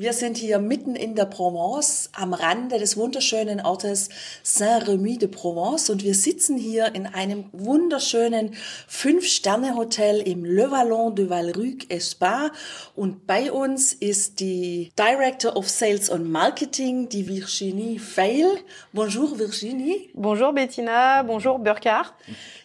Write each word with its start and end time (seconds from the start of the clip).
Wir 0.00 0.12
sind 0.12 0.36
hier 0.36 0.60
mitten 0.60 0.94
in 0.94 1.16
der 1.16 1.24
Provence 1.24 2.10
am 2.12 2.32
Rande 2.32 2.78
des 2.78 2.96
wunderschönen 2.96 3.60
Ortes 3.60 4.10
Saint-Remy 4.44 5.18
de 5.18 5.26
Provence 5.26 5.90
und 5.90 6.04
wir 6.04 6.14
sitzen 6.14 6.56
hier 6.56 6.94
in 6.94 7.08
einem 7.08 7.46
wunderschönen 7.50 8.54
Fünf-Sterne-Hotel 8.86 10.20
im 10.20 10.44
Le 10.44 10.70
Vallon 10.70 11.16
de 11.16 11.28
Valruc 11.28 11.88
Spa 11.98 12.52
und 12.94 13.26
bei 13.26 13.50
uns 13.50 13.92
ist 13.92 14.38
die 14.38 14.92
Director 14.96 15.56
of 15.56 15.68
Sales 15.68 16.10
and 16.10 16.30
Marketing, 16.30 17.08
die 17.08 17.26
Virginie 17.26 17.98
Feil. 17.98 18.46
Bonjour 18.92 19.36
Virginie. 19.36 20.10
Bonjour 20.14 20.52
Bettina, 20.52 21.24
bonjour 21.24 21.58
Burkhard. 21.58 22.14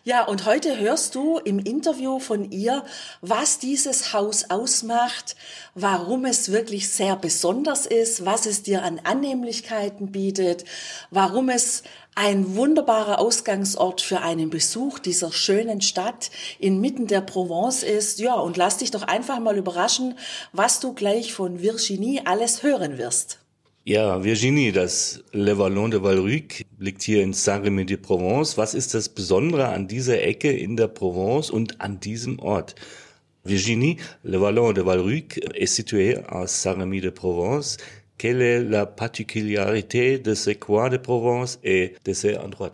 Ja, 0.04 0.26
und 0.26 0.46
heute 0.46 0.78
hörst 0.78 1.16
du 1.16 1.40
im 1.40 1.58
Interview 1.58 2.20
von 2.20 2.52
ihr, 2.52 2.84
was 3.22 3.58
dieses 3.58 4.14
Haus 4.14 4.52
ausmacht, 4.52 5.36
warum 5.74 6.26
es 6.26 6.52
wirklich 6.52 6.90
sehr 6.90 7.23
besonders 7.24 7.86
ist, 7.86 8.26
was 8.26 8.46
es 8.46 8.64
dir 8.64 8.84
an 8.84 9.00
Annehmlichkeiten 9.02 10.12
bietet, 10.12 10.66
warum 11.10 11.48
es 11.48 11.84
ein 12.16 12.58
wunderbarer 12.58 13.18
Ausgangsort 13.18 14.02
für 14.02 14.20
einen 14.20 14.50
Besuch 14.50 15.00
dieser 15.00 15.32
schönen 15.32 15.80
Stadt 15.80 16.32
inmitten 16.60 17.08
der 17.08 17.22
Provence 17.22 17.82
ist. 17.82 18.20
Ja, 18.20 18.36
und 18.36 18.58
lass 18.58 18.80
dich 18.80 18.92
doch 18.92 19.04
einfach 19.04 19.40
mal 19.40 19.58
überraschen, 19.58 20.20
was 20.52 20.82
du 20.82 20.94
gleich 20.94 21.34
von 21.34 21.62
Virginie 21.62 22.24
alles 22.26 22.62
hören 22.62 22.98
wirst. 22.98 23.40
Ja, 23.86 24.22
Virginie, 24.22 24.74
das 24.74 25.24
Le 25.32 25.58
Vallon 25.58 25.92
de 25.92 26.04
Valruc 26.04 26.66
liegt 26.78 27.04
hier 27.04 27.24
in 27.24 27.32
Saint-Rémy-de-Provence. 27.32 28.58
Was 28.58 28.74
ist 28.74 28.94
das 28.94 29.08
Besondere 29.08 29.70
an 29.70 29.88
dieser 29.88 30.22
Ecke 30.22 30.52
in 30.52 30.76
der 30.76 30.90
Provence 30.90 31.50
und 31.50 31.80
an 31.80 32.02
diesem 32.02 32.40
Ort? 32.40 32.76
Virginie, 33.46 33.98
Le 34.24 34.38
Vallon 34.38 34.72
de 34.72 34.82
Valruc 34.82 35.42
est 35.54 35.66
situé 35.66 36.18
à 36.30 36.48
Saint-Rémy-de-Provence. 36.48 37.78
Quelle 38.18 38.42
est 38.42 38.64
la 38.64 38.86
particularité 38.86 40.18
de 40.18 40.34
ce 40.34 40.52
coin 40.52 40.90
de 40.90 40.96
Provence 40.96 41.60
et 41.64 41.96
de 42.06 42.14
ces 42.14 42.38
endroits? 42.38 42.72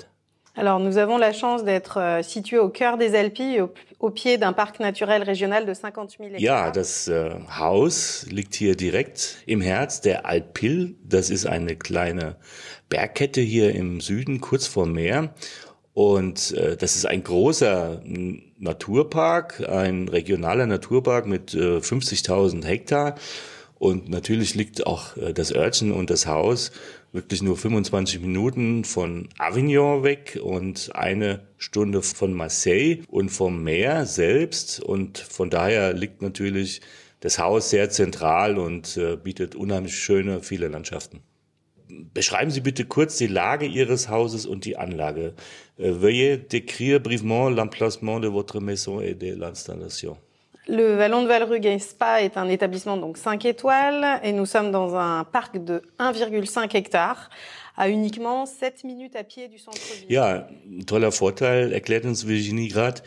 Alors, 0.56 0.80
nous 0.80 0.98
avons 0.98 1.18
la 1.18 1.32
chance 1.32 1.64
d'être 1.64 1.98
euh, 1.98 2.22
situés 2.22 2.60
au 2.60 2.70
cœur 2.70 2.98
des 2.98 3.16
Alpilles, 3.16 3.62
au, 3.62 3.72
au 4.00 4.10
pied 4.12 4.38
d'un 4.38 4.52
parc 4.52 4.80
naturel 4.80 5.24
régional 5.24 5.66
de 5.66 5.74
50 5.74 6.18
000 6.18 6.24
hectares. 6.32 6.42
Ja, 6.42 6.70
das 6.70 7.08
äh, 7.08 7.32
Haus 7.60 8.28
liegt 8.30 8.54
hier 8.56 8.76
direkt 8.76 9.38
im 9.48 9.62
Herz 9.62 10.02
der 10.02 10.26
Alpil. 10.26 10.98
Das 11.04 11.30
ist 11.30 11.46
eine 11.46 11.78
kleine 11.78 12.36
Bergkette 12.90 13.42
hier 13.42 13.74
im 13.74 14.02
Süden, 14.02 14.42
kurz 14.42 14.68
vor 14.68 14.86
Meer. 14.86 15.34
Und 15.94 16.52
äh, 16.52 16.76
das 16.76 16.96
ist 16.96 17.06
ein 17.06 17.24
großer 17.24 18.02
Naturpark, 18.60 19.68
ein 19.68 20.08
regionaler 20.08 20.68
Naturpark 20.68 21.26
mit 21.26 21.54
äh, 21.54 21.78
50.000 21.78 22.66
Hektar. 22.66 23.16
Und 23.80 24.10
natürlich 24.10 24.56
liegt 24.56 24.86
auch 24.86 25.16
äh, 25.18 25.34
das 25.34 25.54
Örtchen 25.54 25.92
und 25.92 26.10
das 26.10 26.28
Haus 26.28 26.72
wirklich 27.12 27.42
nur 27.42 27.58
25 27.58 28.22
Minuten 28.22 28.84
von 28.84 29.30
Avignon 29.38 30.04
weg 30.04 30.40
und 30.42 30.92
eine 30.94 31.48
Stunde 31.58 32.02
von 32.02 32.34
Marseille 32.34 33.04
und 33.08 33.30
vom 33.30 33.64
Meer 33.64 34.06
selbst. 34.06 34.80
Und 34.80 35.18
von 35.18 35.50
daher 35.50 35.94
liegt 35.94 36.22
natürlich 36.22 36.82
das 37.22 37.40
Haus 37.40 37.70
sehr 37.70 37.90
zentral 37.90 38.58
und 38.58 38.98
äh, 38.98 39.16
bietet 39.16 39.56
unheimlich 39.56 39.98
schöne, 39.98 40.44
viele 40.44 40.68
Landschaften. 40.68 41.22
Beschreiben 41.90 42.52
Sie 42.52 42.62
bitte 42.62 42.86
kurz 42.86 43.18
die 43.18 43.28
Lage 43.28 43.66
Ihres 43.66 44.10
Hauses 44.10 44.46
und 44.46 44.66
die 44.66 44.78
Anlage. 44.78 45.34
Äh, 45.78 45.92
veuillez 45.92 46.38
décrire 46.38 47.00
brièvement 47.00 47.50
l'emplacement 47.50 48.20
de 48.20 48.28
votre 48.28 48.60
maison 48.60 49.02
et 49.02 49.16
de 49.16 49.34
l'installation. 49.34 50.18
Le 50.68 50.96
Vallon 50.96 51.24
de 51.24 51.28
Valrugue 51.28 51.80
Spa 51.80 52.22
est 52.22 52.38
un 52.38 52.48
établissement 52.48 52.96
donc 52.96 53.18
5 53.18 53.44
étoiles 53.46 54.20
et 54.24 54.32
nous 54.32 54.46
sommes 54.46 54.72
dans 54.72 54.96
un 54.96 55.24
parc 55.24 55.58
de 55.58 55.82
1,5 55.98 56.76
hectares 56.78 57.32
à 57.80 57.88
uniquement 57.88 58.46
7 58.46 58.84
minutes 58.84 59.16
à 59.16 59.24
pied 59.24 59.48
du 59.48 59.58
centre-ville. 59.58 60.10
Ja, 60.10 60.50
ein 60.70 60.86
toller 60.86 61.12
Vorteil, 61.12 61.72
erklärt 61.72 62.04
uns 62.04 62.28
Virginie 62.28 62.68
gerade. 62.68 63.02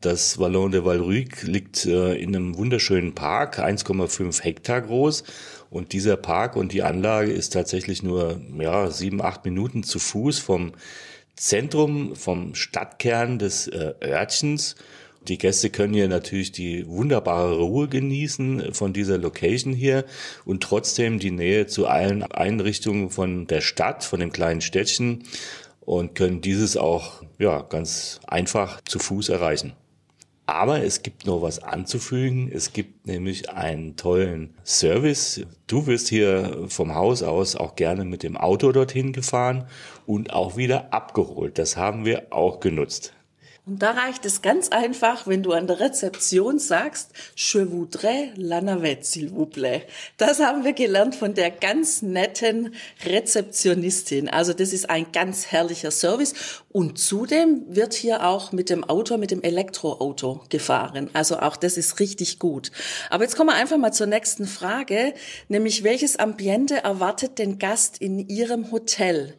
Das 0.00 0.38
Vallon 0.38 0.70
de 0.70 0.84
Valruc 0.84 1.42
liegt 1.42 1.86
äh, 1.86 2.14
in 2.14 2.34
einem 2.34 2.56
wunderschönen 2.56 3.14
Park, 3.14 3.58
1,5 3.58 4.42
Hektar 4.42 4.80
groß. 4.80 5.24
Und 5.70 5.92
dieser 5.92 6.16
Park 6.16 6.54
und 6.54 6.72
die 6.72 6.82
Anlage 6.82 7.32
ist 7.32 7.52
tatsächlich 7.52 8.02
nur 8.02 8.40
ja, 8.58 8.90
sieben, 8.90 9.20
acht 9.20 9.44
Minuten 9.44 9.82
zu 9.82 9.98
Fuß 9.98 10.38
vom 10.38 10.72
Zentrum, 11.34 12.14
vom 12.14 12.54
Stadtkern 12.54 13.40
des 13.40 13.66
äh, 13.66 13.94
Örtchens. 14.02 14.76
Die 15.28 15.38
Gäste 15.38 15.70
können 15.70 15.94
hier 15.94 16.08
natürlich 16.08 16.50
die 16.50 16.86
wunderbare 16.88 17.60
Ruhe 17.60 17.88
genießen 17.88 18.74
von 18.74 18.92
dieser 18.92 19.18
Location 19.18 19.72
hier 19.72 20.04
und 20.44 20.62
trotzdem 20.62 21.20
die 21.20 21.30
Nähe 21.30 21.66
zu 21.66 21.86
allen 21.86 22.24
Einrichtungen 22.24 23.10
von 23.10 23.46
der 23.46 23.60
Stadt, 23.60 24.02
von 24.02 24.18
dem 24.18 24.32
kleinen 24.32 24.60
Städtchen 24.60 25.24
und 25.80 26.16
können 26.16 26.40
dieses 26.40 26.76
auch 26.76 27.22
ja, 27.38 27.62
ganz 27.62 28.20
einfach 28.26 28.80
zu 28.82 28.98
Fuß 28.98 29.28
erreichen. 29.28 29.74
Aber 30.46 30.82
es 30.82 31.02
gibt 31.02 31.24
noch 31.24 31.40
was 31.40 31.60
anzufügen. 31.60 32.50
Es 32.52 32.72
gibt 32.72 33.06
nämlich 33.06 33.50
einen 33.50 33.96
tollen 33.96 34.54
Service. 34.64 35.46
Du 35.68 35.86
wirst 35.86 36.08
hier 36.08 36.66
vom 36.66 36.94
Haus 36.96 37.22
aus 37.22 37.54
auch 37.54 37.76
gerne 37.76 38.04
mit 38.04 38.24
dem 38.24 38.36
Auto 38.36 38.72
dorthin 38.72 39.12
gefahren 39.12 39.66
und 40.04 40.32
auch 40.32 40.56
wieder 40.56 40.92
abgeholt. 40.92 41.58
Das 41.58 41.76
haben 41.76 42.04
wir 42.04 42.26
auch 42.30 42.58
genutzt. 42.58 43.14
Und 43.64 43.80
da 43.80 43.92
reicht 43.92 44.26
es 44.26 44.42
ganz 44.42 44.70
einfach, 44.70 45.28
wenn 45.28 45.44
du 45.44 45.52
an 45.52 45.68
der 45.68 45.78
Rezeption 45.78 46.58
sagst, 46.58 47.10
je 47.36 47.64
voudrais 47.70 48.32
la 48.34 48.60
navette, 48.60 49.04
s'il 49.04 49.30
vous 49.30 49.46
plaît. 49.46 49.82
Das 50.16 50.40
haben 50.40 50.64
wir 50.64 50.72
gelernt 50.72 51.14
von 51.14 51.34
der 51.34 51.52
ganz 51.52 52.02
netten 52.02 52.74
Rezeptionistin. 53.04 54.28
Also 54.28 54.52
das 54.52 54.72
ist 54.72 54.90
ein 54.90 55.12
ganz 55.12 55.46
herrlicher 55.46 55.92
Service. 55.92 56.34
Und 56.72 56.98
zudem 56.98 57.62
wird 57.68 57.94
hier 57.94 58.26
auch 58.26 58.50
mit 58.50 58.68
dem 58.68 58.82
Auto, 58.82 59.16
mit 59.16 59.30
dem 59.30 59.44
Elektroauto 59.44 60.40
gefahren. 60.48 61.08
Also 61.12 61.38
auch 61.38 61.56
das 61.56 61.76
ist 61.76 62.00
richtig 62.00 62.40
gut. 62.40 62.72
Aber 63.10 63.22
jetzt 63.22 63.36
kommen 63.36 63.50
wir 63.50 63.54
einfach 63.54 63.78
mal 63.78 63.92
zur 63.92 64.08
nächsten 64.08 64.48
Frage, 64.48 65.14
nämlich 65.46 65.84
welches 65.84 66.18
Ambiente 66.18 66.82
erwartet 66.82 67.38
den 67.38 67.60
Gast 67.60 67.98
in 67.98 68.18
Ihrem 68.28 68.72
Hotel? 68.72 69.38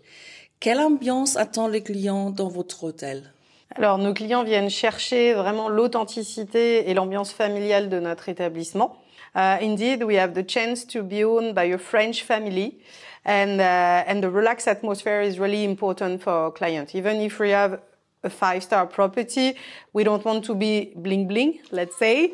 Quelle 0.62 0.86
ambiance 0.86 1.38
attend 1.38 1.74
le 1.74 1.82
client 1.82 2.40
dans 2.40 2.56
votre 2.56 2.84
hôtel? 2.84 3.33
Alors, 3.76 3.98
nos 3.98 4.14
clients 4.14 4.44
viennent 4.44 4.70
chercher 4.70 5.34
vraiment 5.34 5.68
l'authenticité 5.68 6.90
et 6.90 6.94
l'ambiance 6.94 7.34
familiale 7.34 7.90
de 7.90 8.00
notre 8.00 8.30
établissement. 8.30 8.98
Uh, 9.36 9.58
indeed, 9.62 10.04
we 10.04 10.16
have 10.16 10.34
the 10.34 10.48
chance 10.48 10.86
to 10.86 11.02
be 11.02 11.24
owned 11.24 11.56
by 11.56 11.64
a 11.64 11.78
French 11.80 12.24
family, 12.24 12.78
and 13.26 13.60
uh, 13.60 14.04
and 14.06 14.22
the 14.22 14.30
relaxed 14.30 14.68
atmosphere 14.68 15.22
is 15.22 15.40
really 15.40 15.64
important 15.64 16.20
for 16.22 16.32
our 16.32 16.52
client. 16.52 16.94
Even 16.94 17.20
if 17.20 17.40
we 17.40 17.50
have 17.50 17.80
a 18.24 18.30
five-star 18.30 18.86
property, 18.86 19.56
we 19.92 20.04
don't 20.04 20.24
want 20.24 20.46
to 20.46 20.54
be 20.54 20.94
bling 20.96 21.28
bling, 21.28 21.60
let's 21.72 21.98
say. 21.98 22.34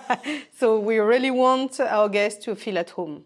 so 0.60 0.78
we 0.78 0.98
really 0.98 1.30
want 1.30 1.80
our 1.80 2.10
guests 2.10 2.44
to 2.44 2.54
feel 2.54 2.76
at 2.76 2.90
home. 2.90 3.24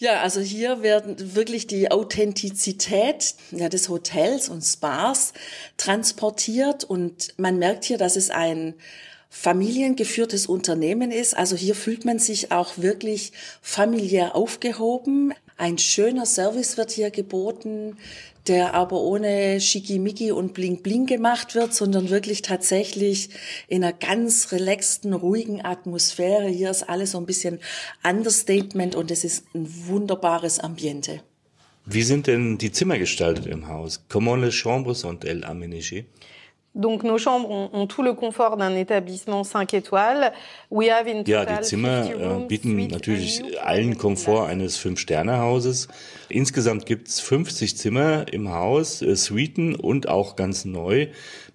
Ja, 0.00 0.20
also 0.20 0.40
hier 0.40 0.82
werden 0.82 1.34
wirklich 1.34 1.66
die 1.66 1.90
Authentizität 1.90 3.34
ja, 3.50 3.68
des 3.68 3.88
Hotels 3.88 4.48
und 4.48 4.62
Spas 4.62 5.32
transportiert 5.76 6.84
und 6.84 7.36
man 7.36 7.58
merkt 7.58 7.84
hier, 7.84 7.98
dass 7.98 8.14
es 8.14 8.30
ein 8.30 8.74
familiengeführtes 9.28 10.46
Unternehmen 10.46 11.10
ist. 11.10 11.36
Also 11.36 11.56
hier 11.56 11.74
fühlt 11.74 12.04
man 12.04 12.20
sich 12.20 12.52
auch 12.52 12.78
wirklich 12.78 13.32
familiär 13.60 14.36
aufgehoben. 14.36 15.34
Ein 15.56 15.78
schöner 15.78 16.26
Service 16.26 16.76
wird 16.76 16.92
hier 16.92 17.10
geboten, 17.10 17.96
der 18.48 18.74
aber 18.74 19.00
ohne 19.00 19.60
Schickimicki 19.60 20.32
und 20.32 20.54
Bling 20.54 20.82
Bling 20.82 21.06
gemacht 21.06 21.54
wird, 21.54 21.74
sondern 21.74 22.10
wirklich 22.10 22.42
tatsächlich 22.42 23.30
in 23.68 23.84
einer 23.84 23.92
ganz 23.92 24.52
relaxten, 24.52 25.12
ruhigen 25.12 25.64
Atmosphäre. 25.64 26.48
Hier 26.48 26.70
ist 26.70 26.88
alles 26.88 27.12
so 27.12 27.18
ein 27.18 27.26
bisschen 27.26 27.60
Understatement 28.02 28.94
und 28.94 29.10
es 29.10 29.24
ist 29.24 29.44
ein 29.54 29.66
wunderbares 29.86 30.58
Ambiente. 30.58 31.22
Wie 31.84 32.02
sind 32.02 32.26
denn 32.26 32.58
die 32.58 32.72
Zimmer 32.72 32.98
gestaltet 32.98 33.46
im 33.46 33.68
Haus? 33.68 34.04
Comment 34.08 34.42
les 34.42 34.54
chambres 34.54 35.00
sont-elles 35.00 35.44
aménagées? 35.44 36.04
Donc 36.74 37.02
nos 37.02 37.18
chambres 37.18 37.50
ont, 37.50 37.70
ont 37.72 37.86
tout 37.86 38.02
le 38.02 38.12
confort 38.12 38.56
d'un 38.56 38.76
établissement 38.76 39.42
5 39.42 39.74
étoiles. 39.74 40.32
We 40.70 40.90
have 40.90 41.08
in 41.08 41.24
Ja, 41.26 41.44
die 41.44 41.62
Zimmer 41.62 42.04
50 42.04 42.20
äh, 42.20 42.26
rooms, 42.26 42.48
bieten 42.48 42.86
natürlich 42.88 43.42
allen 43.62 43.98
Komfort 43.98 44.46
eines 44.46 44.76
Fünf-Sterne-Hauses. 44.76 45.88
Insgesamt 46.28 46.86
gibt's 46.86 47.20
50 47.20 47.76
Zimmer 47.76 48.26
im 48.32 48.50
Haus, 48.52 49.02
äh, 49.02 49.16
Suiten 49.16 49.74
und 49.74 50.08
auch 50.08 50.36
ganz 50.36 50.64
neu 50.64 51.08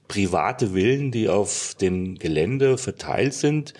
private 0.07 0.73
Villen, 0.73 1.11
die 1.11 1.29
auf 1.29 1.75
dem 1.79 2.19
Gelände 2.19 2.77
verteilt 2.77 3.33
sind. 3.33 3.73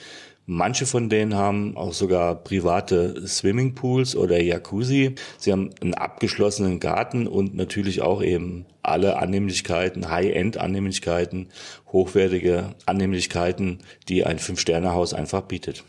Manche 0.46 0.86
von 0.86 1.08
denen 1.08 1.36
haben 1.36 1.78
auch 1.78 1.94
sogar 1.94 2.36
private 2.36 3.26
Swimmingpools 3.26 4.18
oder 4.18 4.42
Jacuzzi. 4.42 5.16
Sie 5.38 5.54
haben 5.54 5.70
einen 5.80 5.94
abgeschlossenen 5.94 6.82
Garten 6.82 7.28
und 7.28 7.56
natürlich 7.56 8.02
auch 8.02 8.22
eben 8.22 8.66
alle 8.82 9.18
Annehmlichkeiten, 9.18 10.10
High-End-Annehmlichkeiten, 10.10 11.48
hochwertige 11.94 12.76
Annehmlichkeiten, 12.86 13.80
die 14.10 14.26
ein 14.26 14.38
Fünf-Sterne-Haus 14.38 15.14
einfach 15.14 15.44
bietet. 15.44 15.86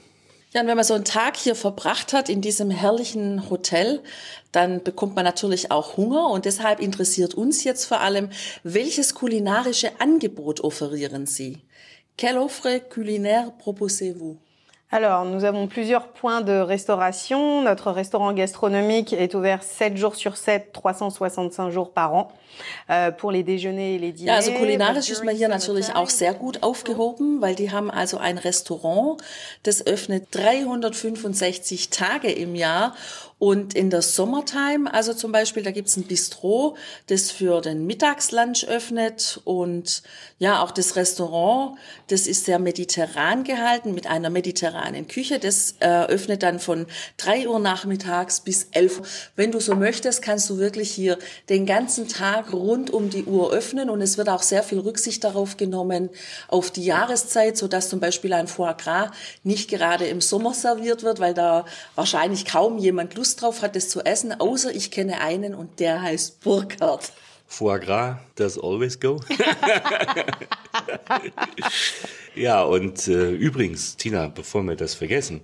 Ja, 0.52 0.60
und 0.60 0.68
wenn 0.68 0.76
man 0.76 0.84
so 0.84 0.94
einen 0.94 1.04
Tag 1.04 1.36
hier 1.36 1.56
verbracht 1.56 2.12
hat 2.12 2.28
in 2.28 2.40
diesem 2.40 2.70
herrlichen 2.70 3.50
Hotel, 3.50 4.04
dann 4.52 4.84
bekommt 4.84 5.16
man 5.16 5.24
natürlich 5.24 5.72
auch 5.72 5.96
Hunger 5.96 6.30
und 6.30 6.44
deshalb 6.44 6.78
interessiert 6.78 7.34
uns 7.34 7.64
jetzt 7.64 7.86
vor 7.86 8.00
allem, 8.00 8.28
welches 8.62 9.14
kulinarische 9.14 10.00
Angebot 10.00 10.60
offerieren 10.60 11.26
Sie? 11.26 11.58
Quelle 12.16 12.40
offre 12.40 12.78
culinaire 12.78 13.52
proposez-vous? 13.58 14.43
Alors, 14.90 15.24
nous 15.24 15.44
avons 15.44 15.66
plusieurs 15.66 16.08
points 16.08 16.40
de 16.40 16.52
restauration. 16.52 17.62
Notre 17.62 17.90
restaurant 17.90 18.32
gastronomique 18.32 19.12
est 19.12 19.34
ouvert 19.34 19.62
7 19.62 19.96
jours 19.96 20.14
sur 20.14 20.36
7, 20.36 20.72
365 20.72 21.70
jours 21.70 21.92
par 21.92 22.14
an 22.14 22.32
äh, 22.88 23.10
pour 23.10 23.32
les 23.32 23.42
déjeuners 23.42 23.94
et 23.94 23.98
les 23.98 24.12
dîners. 24.12 24.32
Ja, 24.32 24.36
also 24.36 24.52
kulinarisch 24.52 25.10
ist 25.10 25.24
man 25.24 25.34
hier 25.34 25.48
natürlich 25.48 25.94
auch 25.96 26.10
sehr 26.10 26.34
gut 26.34 26.62
aufgehoben, 26.62 27.40
weil 27.40 27.54
die 27.56 27.72
haben 27.72 27.90
also 27.90 28.18
ein 28.18 28.38
Restaurant, 28.38 29.16
das 29.64 29.84
öffnet 29.84 30.28
365 30.30 31.90
Tage 31.90 32.30
im 32.30 32.54
Jahr 32.54 32.94
und 33.38 33.74
in 33.74 33.90
der 33.90 34.00
Sommertime, 34.00 34.92
also 34.94 35.12
zum 35.12 35.32
Beispiel, 35.32 35.64
da 35.64 35.72
gibt's 35.72 35.96
ein 35.96 36.04
Bistro, 36.04 36.76
das 37.08 37.30
für 37.30 37.60
den 37.60 37.84
Mittagslunch 37.84 38.66
öffnet 38.68 39.40
und 39.44 40.02
ja, 40.38 40.62
auch 40.62 40.70
das 40.70 40.94
Restaurant, 40.94 41.76
das 42.08 42.26
ist 42.26 42.44
sehr 42.44 42.58
mediterran 42.58 43.42
gehalten 43.42 43.92
mit 43.92 44.06
einer 44.06 44.30
mediterranen 44.30 45.08
Küche. 45.08 45.40
Das 45.40 45.74
äh, 45.80 46.04
öffnet 46.04 46.42
dann 46.44 46.60
von 46.60 46.86
3 47.16 47.48
Uhr 47.48 47.58
nachmittags 47.58 48.40
bis 48.40 48.68
11 48.70 49.00
Uhr. 49.00 49.06
Wenn 49.36 49.50
du 49.50 49.60
so 49.60 49.74
möchtest, 49.74 50.22
kannst 50.22 50.48
du 50.48 50.58
wirklich 50.58 50.90
hier 50.92 51.18
den 51.48 51.66
ganzen 51.66 52.08
Tag 52.08 52.52
rund 52.52 52.90
um 52.90 53.10
die 53.10 53.24
Uhr 53.24 53.52
öffnen 53.52 53.90
und 53.90 54.00
es 54.00 54.16
wird 54.16 54.28
auch 54.28 54.42
sehr 54.42 54.62
viel 54.62 54.78
Rücksicht 54.78 55.24
darauf 55.24 55.56
genommen, 55.56 56.08
auf 56.48 56.70
die 56.70 56.84
Jahreszeit, 56.84 57.56
so 57.56 57.66
dass 57.66 57.88
zum 57.88 57.98
Beispiel 57.98 58.32
ein 58.32 58.46
Foie 58.46 58.74
Gras 58.74 59.10
nicht 59.42 59.68
gerade 59.68 60.06
im 60.06 60.20
Sommer 60.20 60.54
serviert 60.54 61.02
wird, 61.02 61.18
weil 61.18 61.34
da 61.34 61.64
wahrscheinlich 61.94 62.44
kaum 62.44 62.78
jemand 62.78 63.14
Lust 63.14 63.23
drauf 63.24 63.62
hat, 63.62 63.76
das 63.76 63.88
zu 63.88 64.04
essen, 64.04 64.38
außer 64.38 64.74
ich 64.74 64.90
kenne 64.90 65.20
einen 65.20 65.54
und 65.54 65.80
der 65.80 66.02
heißt 66.02 66.40
Burkhard. 66.40 67.12
Foie 67.46 67.78
Gras, 67.78 68.16
does 68.36 68.58
always 68.58 68.98
go. 68.98 69.20
ja, 72.34 72.62
und 72.62 73.06
äh, 73.06 73.30
übrigens, 73.30 73.96
Tina, 73.96 74.28
bevor 74.28 74.62
wir 74.64 74.76
das 74.76 74.94
vergessen, 74.94 75.40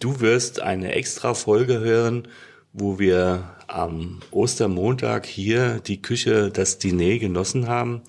du 0.00 0.20
wirst 0.20 0.60
eine 0.60 0.92
extra 0.92 1.34
Folge 1.34 1.80
hören, 1.80 2.28
wo 2.72 2.98
wir 2.98 3.54
am 3.66 4.20
Ostermontag 4.30 5.26
hier 5.26 5.80
die 5.80 6.02
Küche, 6.02 6.50
das 6.50 6.78
Diner 6.78 7.18
genossen 7.18 7.68
haben. 7.68 8.02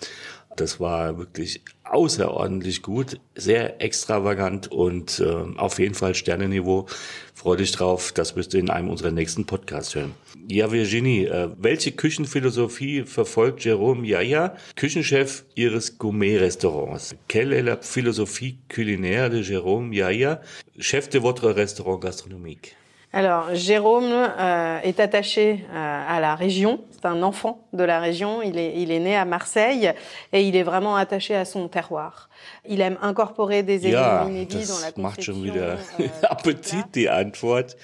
Das 0.55 0.79
war 0.79 1.17
wirklich 1.17 1.61
außerordentlich 1.85 2.81
gut, 2.81 3.19
sehr 3.35 3.81
extravagant 3.81 4.71
und 4.71 5.19
äh, 5.19 5.57
auf 5.57 5.79
jeden 5.79 5.93
Fall 5.93 6.15
Sternenniveau. 6.15 6.87
Freu 7.33 7.55
dich 7.55 7.71
drauf, 7.71 8.11
das 8.11 8.35
wirst 8.35 8.53
du 8.53 8.57
in 8.57 8.69
einem 8.69 8.89
unserer 8.89 9.11
nächsten 9.11 9.45
Podcasts 9.45 9.93
hören. 9.95 10.13
Ja, 10.47 10.71
Virginie, 10.71 11.25
äh, 11.25 11.49
welche 11.57 11.91
Küchenphilosophie 11.91 13.03
verfolgt 13.03 13.61
Jérôme 13.61 14.05
Yaya, 14.05 14.55
Küchenchef 14.75 15.45
Ihres 15.55 15.97
Gourmet-Restaurants? 15.97 17.15
Quelle 17.27 17.53
est 17.53 17.63
la 17.63 17.77
philosophie 17.77 18.57
culinaire 18.67 19.29
de 19.29 19.41
Jérôme 19.41 19.93
Yaya, 19.93 20.41
chef 20.79 21.09
de 21.09 21.19
votre 21.19 21.49
restaurant 21.49 21.97
gastronomique? 21.97 22.75
Alors, 23.15 23.55
Jérôme 23.55 24.11
euh, 24.11 24.79
est 24.83 24.99
attaché 24.99 25.63
euh, 25.73 26.03
à 26.05 26.19
la 26.19 26.35
région. 26.35 26.81
C'est 26.91 27.05
un 27.05 27.23
enfant 27.23 27.65
de 27.71 27.85
la 27.85 28.01
région. 28.01 28.41
Il 28.41 28.57
est, 28.57 28.73
il 28.75 28.91
est 28.91 28.99
né 28.99 29.15
à 29.15 29.23
Marseille 29.23 29.93
et 30.33 30.45
il 30.45 30.57
est 30.57 30.63
vraiment 30.63 30.97
attaché 30.97 31.33
à 31.33 31.45
son 31.45 31.69
terroir. 31.69 32.29
Il 32.67 32.81
aime 32.81 32.97
incorporer 33.01 33.63
des 33.63 33.89
Ja, 33.89 34.25
éléments 34.25 34.27
inédits 34.27 34.67
dans 34.67 34.79
la 34.81 34.91
das 34.91 34.97
macht 34.97 35.23
schon 35.23 35.41
wieder 35.41 35.77
euh, 35.97 36.07
Appetit, 36.29 36.83
die 36.93 37.07
Antwort. 37.07 37.77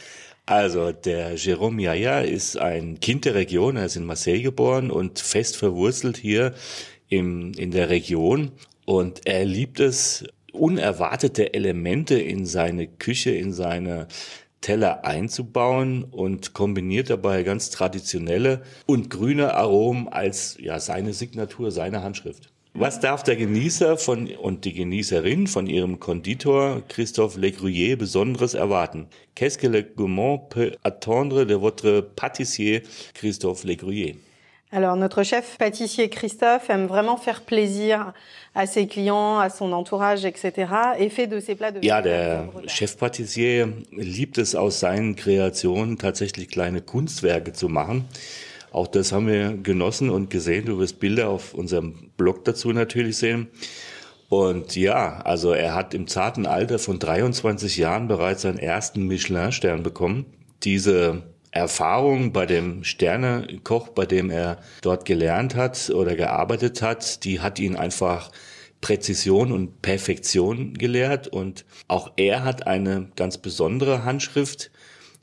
Also, 0.48 0.92
der 0.92 1.38
Jérôme 1.38 1.80
Yaya 1.80 2.20
ist 2.20 2.58
ein 2.58 3.00
Kind 3.00 3.24
der 3.24 3.34
Region, 3.34 3.78
er 3.78 3.86
ist 3.86 3.96
in 3.96 4.04
Marseille 4.04 4.42
geboren 4.42 4.92
und 4.92 5.20
fest 5.20 5.56
verwurzelt 5.56 6.18
hier 6.18 6.54
im, 7.08 7.54
in 7.58 7.72
der 7.72 7.88
Region. 7.88 8.52
Und 8.86 9.22
er 9.24 9.46
liebt 9.46 9.80
es, 9.80 10.26
unerwartete 10.52 11.54
Elemente 11.54 12.20
in 12.20 12.46
seine 12.46 12.88
Küche, 12.88 13.32
in 13.32 13.54
seine 13.54 14.08
Teller 14.62 15.04
einzubauen 15.04 16.04
und 16.04 16.54
kombiniert 16.54 17.10
dabei 17.10 17.44
ganz 17.44 17.72
traditionelle 17.72 18.62
und 18.86 19.10
grüne 19.10 19.56
Aromen 19.56 20.08
als 20.08 20.58
ja 20.60 20.80
seine 20.80 21.14
Signatur, 21.14 21.72
seine 21.72 22.04
Handschrift. 22.04 22.52
Was 22.74 23.02
darf 23.02 23.24
der 23.24 23.36
Genießer 23.36 23.98
von 23.98 24.28
und 24.28 24.64
die 24.64 24.72
Genießerin 24.72 25.48
von 25.48 25.68
ihrem 25.68 26.00
Konditor 26.00 26.82
Christophe 26.88 27.38
Legruyer 27.38 27.98
Besonderes 27.98 28.54
erwarten? 28.54 29.08
Qu'est-ce 29.36 29.58
que 29.58 29.68
le 29.68 29.84
gourmand 29.84 30.50
peut 30.50 30.78
attendre 30.82 31.46
de 31.46 31.56
votre 31.56 32.02
pâtissier 32.16 32.84
Christophe 33.14 33.66
Legruyer? 33.66 34.16
Alors, 34.74 34.96
notre 34.96 35.24
chef 35.24 35.58
pâtissier 35.58 36.10
Christophe 36.10 36.70
aime 36.70 36.88
vraiment 36.88 37.18
faire 37.18 37.42
plaisir 37.42 38.14
à 38.56 38.66
ses 38.66 38.88
clients, 38.88 39.38
à 39.38 39.50
son 39.50 39.74
entourage, 39.74 40.24
etc. 40.24 40.72
et 40.98 41.10
fait 41.10 41.28
de 41.28 41.42
ses 41.42 41.56
plats 41.56 41.72
de 41.72 41.86
Ja, 41.86 42.02
der. 42.02 42.48
Chefpatissier 42.68 43.68
liebt 43.92 44.38
es 44.38 44.56
aus 44.56 44.80
seinen 44.80 45.18
Kreationen 45.18 45.98
tatsächlich 45.98 46.48
kleine 46.48 46.82
Kunstwerke 46.82 47.52
zu 47.52 47.68
machen. 47.68 48.06
Auch 48.72 48.88
das 48.88 49.12
haben 49.12 49.28
wir 49.28 49.58
genossen 49.58 50.10
und 50.10 50.30
gesehen. 50.30 50.66
Du 50.66 50.80
wirst 50.80 51.02
Bilder 51.02 51.28
auf 51.28 51.54
unserem 51.54 52.10
Blog 52.16 52.46
dazu 52.46 52.72
natürlich 52.72 53.18
sehen. 53.18 53.50
Und 54.30 54.78
ja, 54.78 55.18
also 55.26 55.52
er 55.52 55.76
hat 55.76 55.94
im 55.94 56.08
zarten 56.08 56.46
Alter 56.46 56.80
von 56.80 56.98
23 56.98 57.76
Jahren 57.76 58.08
bereits 58.08 58.44
seinen 58.44 58.60
ersten 58.60 59.06
Michelin-Stern 59.08 59.84
bekommen. 59.84 60.26
Diese 60.64 61.24
Erfahrung 61.52 62.32
bei 62.32 62.46
dem 62.46 62.84
Sternekoch, 62.84 63.90
bei 63.90 64.06
dem 64.06 64.30
er 64.30 64.60
dort 64.82 65.06
gelernt 65.06 65.56
hat 65.56 65.90
oder 65.90 66.16
gearbeitet 66.16 66.82
hat, 66.82 67.26
die 67.26 67.42
hat 67.42 67.60
ihn 67.60 67.76
einfach 67.76 68.32
Präzision 68.80 69.52
und 69.52 69.82
Perfektion 69.82 70.74
gelehrt 70.74 71.28
und 71.28 71.66
auch 71.88 72.12
er 72.16 72.44
hat 72.44 72.68
eine 72.68 73.12
ganz 73.16 73.38
besondere 73.38 74.04
Handschrift. 74.06 74.72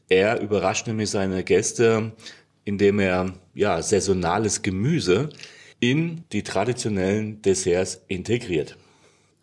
Er 0.09 0.41
überrascht 0.41 0.87
nämlich 0.87 1.11
seine 1.11 1.43
Gäste, 1.45 2.13
indem 2.65 3.01
er 3.01 3.35
ja 3.55 3.83
saisonales 3.83 4.63
Gemüse 4.63 5.31
in 5.81 6.25
die 6.33 6.43
traditionellen 6.43 7.43
Desserts 7.43 8.03
integriert. 8.09 8.77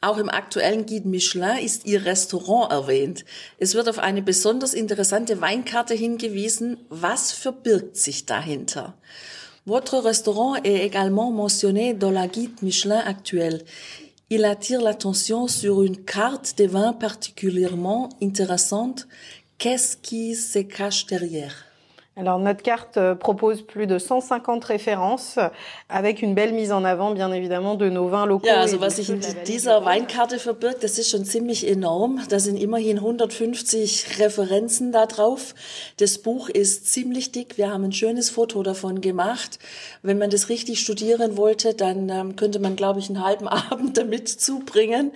Auch 0.06 0.20
im 0.20 0.30
aktuellen 0.30 0.86
Guide 0.86 1.08
Michelin 1.08 1.58
ist 1.58 1.88
Ihr 1.88 2.06
Restaurant 2.06 2.72
erwähnt. 2.72 3.26
Es 3.58 3.74
wird 3.74 3.90
auf 3.90 3.98
eine 3.98 4.22
besonders 4.22 4.76
interessante 4.76 5.42
Weinkarte 5.42 5.96
hingewiesen. 5.96 6.78
Was 6.90 7.32
verbirgt 7.32 7.98
sich 7.98 8.28
dahinter? 8.28 8.94
Votre 9.66 10.06
restaurant 10.06 10.58
est 10.64 10.86
également 10.86 11.32
mentionné 11.32 11.96
dans 11.96 12.12
la 12.12 12.28
Guide 12.28 12.62
Michelin 12.62 13.00
actuelle. 13.00 13.64
Il 14.30 14.46
attire 14.46 14.84
l'attention 14.84 15.48
sur 15.48 15.82
une 15.82 16.06
carte 16.06 16.60
des 16.60 16.68
vins 16.68 16.94
particulièrement 16.94 18.10
intéressante. 18.22 19.08
Qu'est-ce 19.58 19.98
qui 19.98 20.36
se 20.36 20.60
cache 20.60 21.08
derrière? 21.08 21.66
Alors 22.18 22.40
notre 22.40 22.64
carte 22.64 22.96
euh, 22.96 23.14
propose 23.14 23.62
plus 23.62 23.88
de 23.88 24.00
150 24.00 24.64
références 24.64 25.38
avec 25.90 26.22
une 26.22 26.34
belle 26.34 26.54
mise 26.54 26.72
en 26.72 26.86
avant 26.86 27.12
bien 27.12 27.30
évidemment 27.34 27.76
de 27.76 27.90
nos 27.90 28.08
vins 28.08 28.26
locaux. 28.26 28.48
Ja, 28.48 28.62
also 28.62 28.80
was 28.80 28.96
sich 28.96 29.10
in 29.10 29.20
dieser. 29.46 29.84
Weinkarte 29.84 30.40
verbirgt, 30.40 30.84
das 30.84 30.98
ist 30.98 31.10
schon 31.10 31.26
ziemlich 31.26 31.68
enorm. 31.68 32.22
Da 32.30 32.40
sind 32.40 32.56
immerhin 32.56 33.00
150 33.00 34.20
Referenzen 34.20 34.94
da 34.94 35.08
drauf. 35.08 35.54
Das 35.98 36.18
Buch 36.20 36.48
ist 36.48 36.88
ziemlich 36.88 37.34
dick. 37.34 37.58
Wir 37.58 37.72
haben 37.72 37.84
ein 37.84 37.92
schönes 37.92 38.30
Foto 38.30 38.64
davon 38.64 39.02
gemacht. 39.02 39.60
Wenn 40.02 40.18
man 40.18 40.30
das 40.30 40.48
richtig 40.48 40.80
studieren 40.80 41.36
wollte, 41.36 41.74
dann 41.74 42.08
ähm, 42.08 42.36
könnte 42.38 42.60
man, 42.60 42.78
glaube 42.78 43.00
ich, 43.00 43.10
einen 43.10 43.24
halben 43.24 43.48
Abend 43.72 43.98
damit 43.98 44.30
zubringen. 44.30 45.12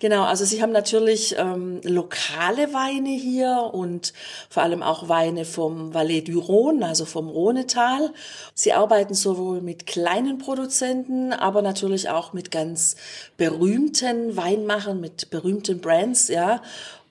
Genau, 0.00 0.24
also 0.24 0.44
Sie 0.44 0.60
haben 0.60 0.72
natürlich 0.72 1.34
ähm, 1.38 1.80
lokale 1.82 2.74
Weine 2.74 3.08
hier 3.08 3.70
und 3.72 4.12
vor 4.50 4.62
allem 4.62 4.82
auch 4.82 5.08
Weine 5.08 5.46
vom 5.46 5.94
Valais 5.94 6.20
du 6.20 6.41
Rhône, 6.42 6.84
also 6.84 7.04
vom 7.04 7.28
Rhonetal. 7.28 8.12
Sie 8.54 8.72
arbeiten 8.72 9.14
sowohl 9.14 9.60
mit 9.60 9.86
kleinen 9.86 10.38
Produzenten, 10.38 11.32
aber 11.32 11.62
natürlich 11.62 12.10
auch 12.10 12.32
mit 12.32 12.50
ganz 12.50 12.96
berühmten 13.36 14.36
Weinmachern, 14.36 15.00
mit 15.00 15.30
berühmten 15.30 15.80
Brands, 15.80 16.28
ja. 16.28 16.60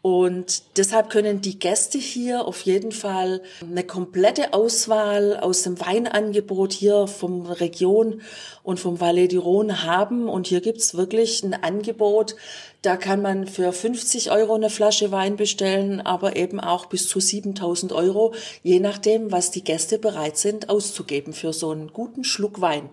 Und 0.01 0.63
deshalb 0.77 1.11
können 1.11 1.41
die 1.41 1.59
Gäste 1.59 1.99
hier 1.99 2.45
auf 2.45 2.61
jeden 2.61 2.91
Fall 2.91 3.41
eine 3.61 3.83
komplette 3.83 4.53
Auswahl 4.53 5.37
aus 5.37 5.61
dem 5.61 5.79
Weinangebot 5.79 6.73
hier 6.73 7.05
vom 7.05 7.45
Region 7.45 8.21
und 8.63 8.79
vom 8.79 8.99
Valais 8.99 9.27
du 9.27 9.41
Rhône 9.41 9.83
haben. 9.83 10.27
Und 10.27 10.47
hier 10.47 10.61
gibt's 10.61 10.95
wirklich 10.95 11.43
ein 11.43 11.53
Angebot, 11.53 12.35
da 12.81 12.97
kann 12.97 13.21
man 13.21 13.45
für 13.45 13.71
50 13.71 14.31
Euro 14.31 14.55
eine 14.55 14.71
Flasche 14.71 15.11
Wein 15.11 15.35
bestellen, 15.35 16.01
aber 16.01 16.35
eben 16.35 16.59
auch 16.59 16.87
bis 16.87 17.07
zu 17.07 17.19
7000 17.19 17.93
Euro, 17.93 18.33
je 18.63 18.79
nachdem, 18.79 19.31
was 19.31 19.51
die 19.51 19.63
Gäste 19.63 19.99
bereit 19.99 20.37
sind 20.37 20.69
auszugeben 20.69 21.33
für 21.33 21.53
so 21.53 21.69
einen 21.69 21.93
guten 21.93 22.23
Schluck 22.23 22.59
Wein. 22.59 22.89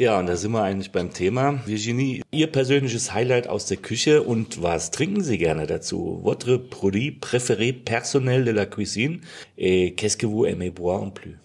Ja, 0.00 0.18
und 0.18 0.28
da 0.30 0.36
sind 0.36 0.52
wir 0.52 0.62
eigentlich 0.62 0.92
beim 0.92 1.12
Thema. 1.12 1.60
Virginie, 1.66 2.22
Ihr 2.30 2.46
persönliches 2.46 3.12
Highlight 3.12 3.50
aus 3.50 3.66
der 3.66 3.76
Küche 3.76 4.22
und 4.22 4.62
was 4.62 4.90
trinken 4.90 5.20
Sie 5.20 5.36
gerne 5.36 5.66
dazu? 5.66 6.20
Votre 6.22 6.56
produit 6.56 7.10
préféré 7.10 7.74
personnel 7.74 8.46
de 8.46 8.50
la 8.50 8.64
cuisine? 8.64 9.20
Et 9.58 9.94
qu'est-ce 9.96 10.16
que 10.16 10.24
vous 10.24 10.46
aimez 10.46 10.70
boire 10.70 11.02
en 11.02 11.10
plus? 11.10 11.36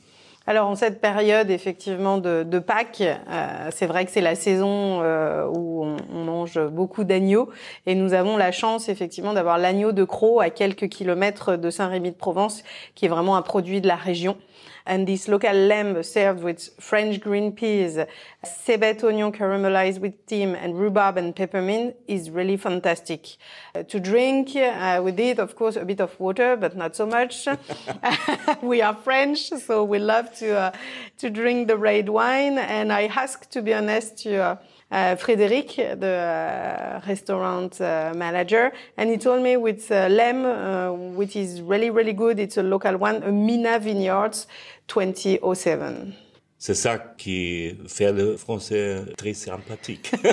Alors 0.48 0.70
en 0.70 0.76
cette 0.76 1.02
période 1.02 1.50
effectivement 1.50 2.18
de, 2.18 2.44
de 2.44 2.60
Pâques, 2.60 3.02
euh, 3.02 3.70
c'est 3.72 3.88
vrai 3.88 4.06
que 4.06 4.12
c'est 4.12 4.22
la 4.22 4.36
saison 4.36 5.02
euh, 5.02 5.46
où 5.48 5.84
on, 5.84 5.98
on, 6.14 6.24
mange 6.24 6.58
beaucoup 6.68 7.04
d'agneaux 7.04 7.50
et 7.86 7.94
nous 7.94 8.14
avons 8.14 8.38
la 8.38 8.54
chance 8.54 8.88
effectivement 8.88 9.34
d'avoir 9.34 9.58
l'agneau 9.58 9.92
de 9.92 10.06
Croc 10.06 10.42
à 10.42 10.50
quelques 10.50 10.88
kilomètres 10.88 11.58
de 11.58 11.70
Saint-Rémy 11.70 12.12
de 12.12 12.16
Provence, 12.16 12.64
qui 12.94 13.06
est 13.06 13.10
vraiment 13.10 13.36
un 13.36 13.42
produit 13.42 13.82
de 13.82 13.88
la 13.90 13.98
région. 13.98 14.38
And 14.86 15.08
this 15.08 15.28
local 15.28 15.54
lamb 15.54 16.02
served 16.04 16.44
with 16.44 16.70
French 16.80 17.20
green 17.20 17.52
peas, 17.52 17.98
cebette 18.44 19.04
onion 19.04 19.32
caramelized 19.32 20.00
with 20.00 20.14
thyme, 20.28 20.56
and 20.56 20.78
rhubarb 20.80 21.18
and 21.18 21.36
peppermint 21.36 21.96
is 22.08 22.30
really 22.30 22.58
fantastic. 22.58 23.38
Uh, 23.74 23.84
to 23.84 24.00
drink 24.00 24.56
uh, 24.56 25.02
with 25.04 25.20
it, 25.20 25.40
of 25.40 25.56
course, 25.56 25.76
a 25.76 25.86
bit 25.86 26.00
of 26.00 26.20
water, 26.20 26.56
but 26.56 26.76
not 26.76 26.96
so 26.96 27.06
much. 27.06 27.48
we 28.62 28.82
are 28.82 28.96
French, 28.96 29.50
so 29.50 29.84
we 29.84 30.00
love 30.00 30.34
to 30.38 30.56
uh, 30.56 30.72
to 31.18 31.30
drink 31.30 31.68
the 31.68 31.78
red 31.78 32.10
wine. 32.10 32.58
And 32.58 32.92
I 32.92 33.08
ask, 33.08 33.50
to 33.52 33.62
be 33.62 33.74
honest, 33.74 34.18
to 34.20 34.60
uh, 34.92 35.16
Frédéric, 35.16 35.76
the 36.00 36.06
uh, 36.06 37.02
restaurant 37.08 37.80
uh, 37.82 38.14
manager, 38.16 38.72
and 38.98 39.10
he 39.10 39.18
told 39.18 39.42
me 39.42 39.58
with 39.58 39.92
uh, 39.92 40.08
Lem, 40.10 40.46
uh, 40.46 40.92
which 40.92 41.36
is 41.36 41.62
really, 41.62 41.90
really 41.90 42.14
good. 42.14 42.40
It's 42.40 42.58
a 42.58 42.64
local 42.64 42.98
one, 42.98 43.24
a 43.24 43.32
Mina 43.32 43.80
Vineyards 43.80 44.48
2007. 44.88 46.14
C'est 46.58 46.74
ça 46.74 46.98
qui 47.18 47.78
fait 47.88 48.12
le 48.12 48.38
français 48.38 49.04
très 49.18 49.34
sympathique. 49.34 50.12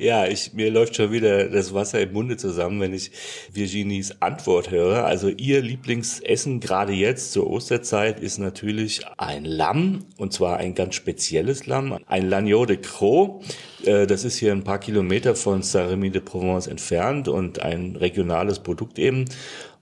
Ja, 0.00 0.26
ich, 0.26 0.54
mir 0.54 0.70
läuft 0.70 0.96
schon 0.96 1.12
wieder 1.12 1.50
das 1.50 1.74
Wasser 1.74 2.00
im 2.00 2.14
Munde 2.14 2.38
zusammen, 2.38 2.80
wenn 2.80 2.94
ich 2.94 3.10
Virginies 3.52 4.22
Antwort 4.22 4.70
höre. 4.70 5.04
Also 5.04 5.28
ihr 5.28 5.60
Lieblingsessen 5.60 6.58
gerade 6.58 6.94
jetzt 6.94 7.32
zur 7.32 7.50
Osterzeit 7.50 8.18
ist 8.18 8.38
natürlich 8.38 9.02
ein 9.18 9.44
Lamm 9.44 10.06
und 10.16 10.32
zwar 10.32 10.56
ein 10.56 10.74
ganz 10.74 10.94
spezielles 10.94 11.66
Lamm, 11.66 11.98
ein 12.06 12.30
L'Agneau 12.30 12.64
de 12.64 12.78
Croc. 12.78 13.42
Äh, 13.84 14.06
das 14.06 14.24
ist 14.24 14.38
hier 14.38 14.52
ein 14.52 14.64
paar 14.64 14.78
Kilometer 14.78 15.34
von 15.34 15.60
Saint-Rémy 15.60 16.10
de 16.10 16.22
Provence 16.22 16.66
entfernt 16.66 17.28
und 17.28 17.60
ein 17.60 17.94
regionales 17.96 18.60
Produkt 18.60 18.98
eben. 18.98 19.26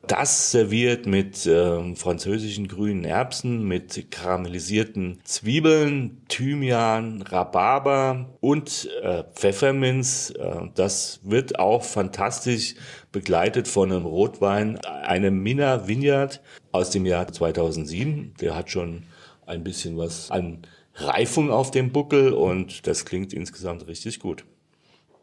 Das 0.08 0.52
serviert 0.52 1.04
mit 1.04 1.44
äh, 1.44 1.94
französischen 1.94 2.66
grünen 2.66 3.04
Erbsen, 3.04 3.68
mit 3.68 4.10
karamellisierten 4.10 5.18
Zwiebeln, 5.22 6.22
Thymian, 6.28 7.20
Rhabarber 7.20 8.30
und 8.40 8.88
äh, 9.02 9.24
Pfefferminz. 9.34 10.30
Äh, 10.30 10.70
das 10.74 11.20
wird 11.24 11.58
auch 11.58 11.84
fantastisch 11.84 12.74
begleitet 13.12 13.68
von 13.68 13.92
einem 13.92 14.06
Rotwein, 14.06 14.78
einem 14.78 15.42
Mina 15.42 15.86
Vineyard 15.86 16.40
aus 16.72 16.88
dem 16.88 17.04
Jahr 17.04 17.30
2007. 17.30 18.32
Der 18.40 18.56
hat 18.56 18.70
schon 18.70 19.02
ein 19.44 19.62
bisschen 19.62 19.98
was 19.98 20.30
an 20.30 20.62
Reifung 20.94 21.50
auf 21.50 21.70
dem 21.70 21.92
Buckel 21.92 22.32
und 22.32 22.86
das 22.86 23.04
klingt 23.04 23.34
insgesamt 23.34 23.86
richtig 23.86 24.20
gut. 24.20 24.46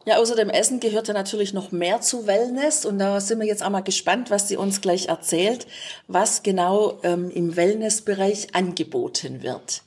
Ja, 0.06 0.18
außer 0.18 0.36
dem 0.36 0.52
Essen 0.52 0.80
gehört 0.80 1.08
ja 1.08 1.16
natürlich 1.16 1.54
noch 1.54 1.72
mehr 1.72 2.00
zu 2.00 2.28
Wellness 2.28 2.86
und 2.86 3.00
da 3.00 3.20
sind 3.20 3.40
wir 3.40 3.48
jetzt 3.48 3.64
auch 3.64 3.72
mal 3.72 3.82
gespannt, 3.82 4.30
was 4.30 4.48
sie 4.48 4.56
uns 4.56 4.80
gleich 4.80 5.08
erzählt, 5.08 5.66
was 6.08 6.44
genau 6.44 7.00
ähm, 7.02 7.32
im 7.32 7.56
Wellnessbereich 7.56 8.54
angeboten 8.54 9.42
wird. 9.42 9.82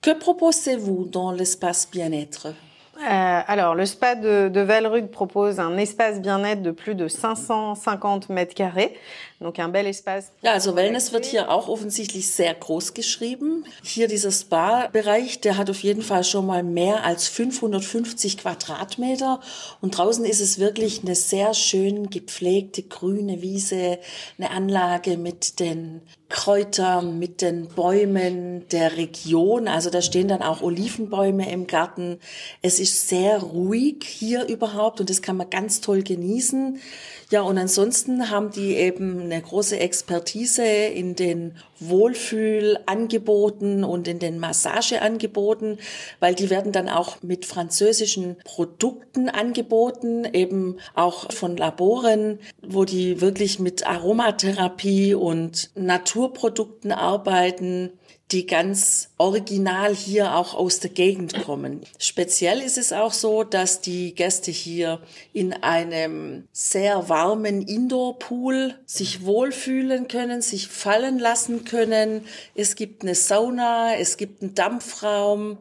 Que 0.00 0.14
proposez-vous 0.14 1.10
dans 1.10 1.32
l'espace 1.32 1.86
bien-être? 1.86 2.54
Euh, 3.00 3.40
alors, 3.46 3.74
le 3.74 3.86
spa 3.86 4.16
de, 4.16 4.48
de 4.48 4.60
Valrug 4.60 5.08
propose 5.08 5.60
un 5.60 5.76
espace 5.78 6.20
bien-être 6.20 6.62
de 6.62 6.72
plus 6.72 6.94
de 6.94 7.06
550 7.06 8.28
mètres 8.28 8.54
carrés. 8.54 8.94
Donc 9.40 9.60
un 9.60 9.68
bel 9.68 9.86
espace. 9.86 10.32
Ja, 10.42 10.52
also 10.52 10.74
Wellness 10.74 11.12
wird 11.12 11.24
hier 11.24 11.48
auch 11.48 11.68
offensichtlich 11.68 12.28
sehr 12.28 12.52
groß 12.54 12.92
geschrieben. 12.94 13.64
Hier 13.84 14.08
dieser 14.08 14.32
Spa-Bereich, 14.32 15.40
der 15.40 15.56
hat 15.56 15.70
auf 15.70 15.80
jeden 15.84 16.02
Fall 16.02 16.24
schon 16.24 16.44
mal 16.44 16.64
mehr 16.64 17.04
als 17.04 17.28
550 17.28 18.38
Quadratmeter. 18.38 19.38
Und 19.80 19.96
draußen 19.96 20.24
ist 20.24 20.40
es 20.40 20.58
wirklich 20.58 21.02
eine 21.04 21.14
sehr 21.14 21.54
schön 21.54 22.10
gepflegte 22.10 22.82
grüne 22.82 23.40
Wiese, 23.40 24.00
eine 24.38 24.50
Anlage 24.50 25.16
mit 25.16 25.60
den 25.60 26.02
Kräutern, 26.28 27.20
mit 27.20 27.40
den 27.40 27.68
Bäumen 27.68 28.68
der 28.68 28.96
Region. 28.96 29.68
Also 29.68 29.88
da 29.88 30.02
stehen 30.02 30.26
dann 30.26 30.42
auch 30.42 30.62
Olivenbäume 30.62 31.50
im 31.50 31.68
Garten. 31.68 32.18
Es 32.60 32.80
ist 32.80 32.87
sehr 32.90 33.38
ruhig 33.38 34.04
hier 34.04 34.46
überhaupt 34.46 35.00
und 35.00 35.10
das 35.10 35.22
kann 35.22 35.36
man 35.36 35.50
ganz 35.50 35.80
toll 35.80 36.02
genießen. 36.02 36.78
Ja, 37.30 37.42
und 37.42 37.58
ansonsten 37.58 38.30
haben 38.30 38.50
die 38.50 38.74
eben 38.74 39.20
eine 39.20 39.42
große 39.42 39.78
Expertise 39.78 40.64
in 40.64 41.14
den 41.14 41.58
Wohlfühlangeboten 41.78 43.84
und 43.84 44.08
in 44.08 44.18
den 44.18 44.38
Massageangeboten, 44.38 45.78
weil 46.20 46.34
die 46.34 46.48
werden 46.48 46.72
dann 46.72 46.88
auch 46.88 47.22
mit 47.22 47.44
französischen 47.44 48.36
Produkten 48.44 49.28
angeboten, 49.28 50.24
eben 50.24 50.78
auch 50.94 51.30
von 51.30 51.58
Laboren, 51.58 52.38
wo 52.66 52.86
die 52.86 53.20
wirklich 53.20 53.58
mit 53.58 53.86
Aromatherapie 53.86 55.12
und 55.12 55.68
Naturprodukten 55.74 56.92
arbeiten 56.92 57.97
die 58.30 58.46
ganz 58.46 59.10
original 59.16 59.94
hier 59.94 60.34
auch 60.34 60.54
aus 60.54 60.80
der 60.80 60.90
Gegend 60.90 61.42
kommen. 61.44 61.80
Speziell 61.98 62.60
ist 62.60 62.76
es 62.76 62.92
auch 62.92 63.12
so, 63.14 63.42
dass 63.42 63.80
die 63.80 64.14
Gäste 64.14 64.50
hier 64.50 65.00
in 65.32 65.54
einem 65.54 66.46
sehr 66.52 67.08
warmen 67.08 67.62
Indoor-Pool 67.62 68.74
sich 68.84 69.24
wohlfühlen 69.24 70.08
können, 70.08 70.42
sich 70.42 70.68
fallen 70.68 71.18
lassen 71.18 71.64
können. 71.64 72.26
Es 72.54 72.76
gibt 72.76 73.02
eine 73.02 73.14
Sauna, 73.14 73.96
es 73.96 74.18
gibt 74.18 74.42
einen 74.42 74.54
Dampfraum 74.54 75.56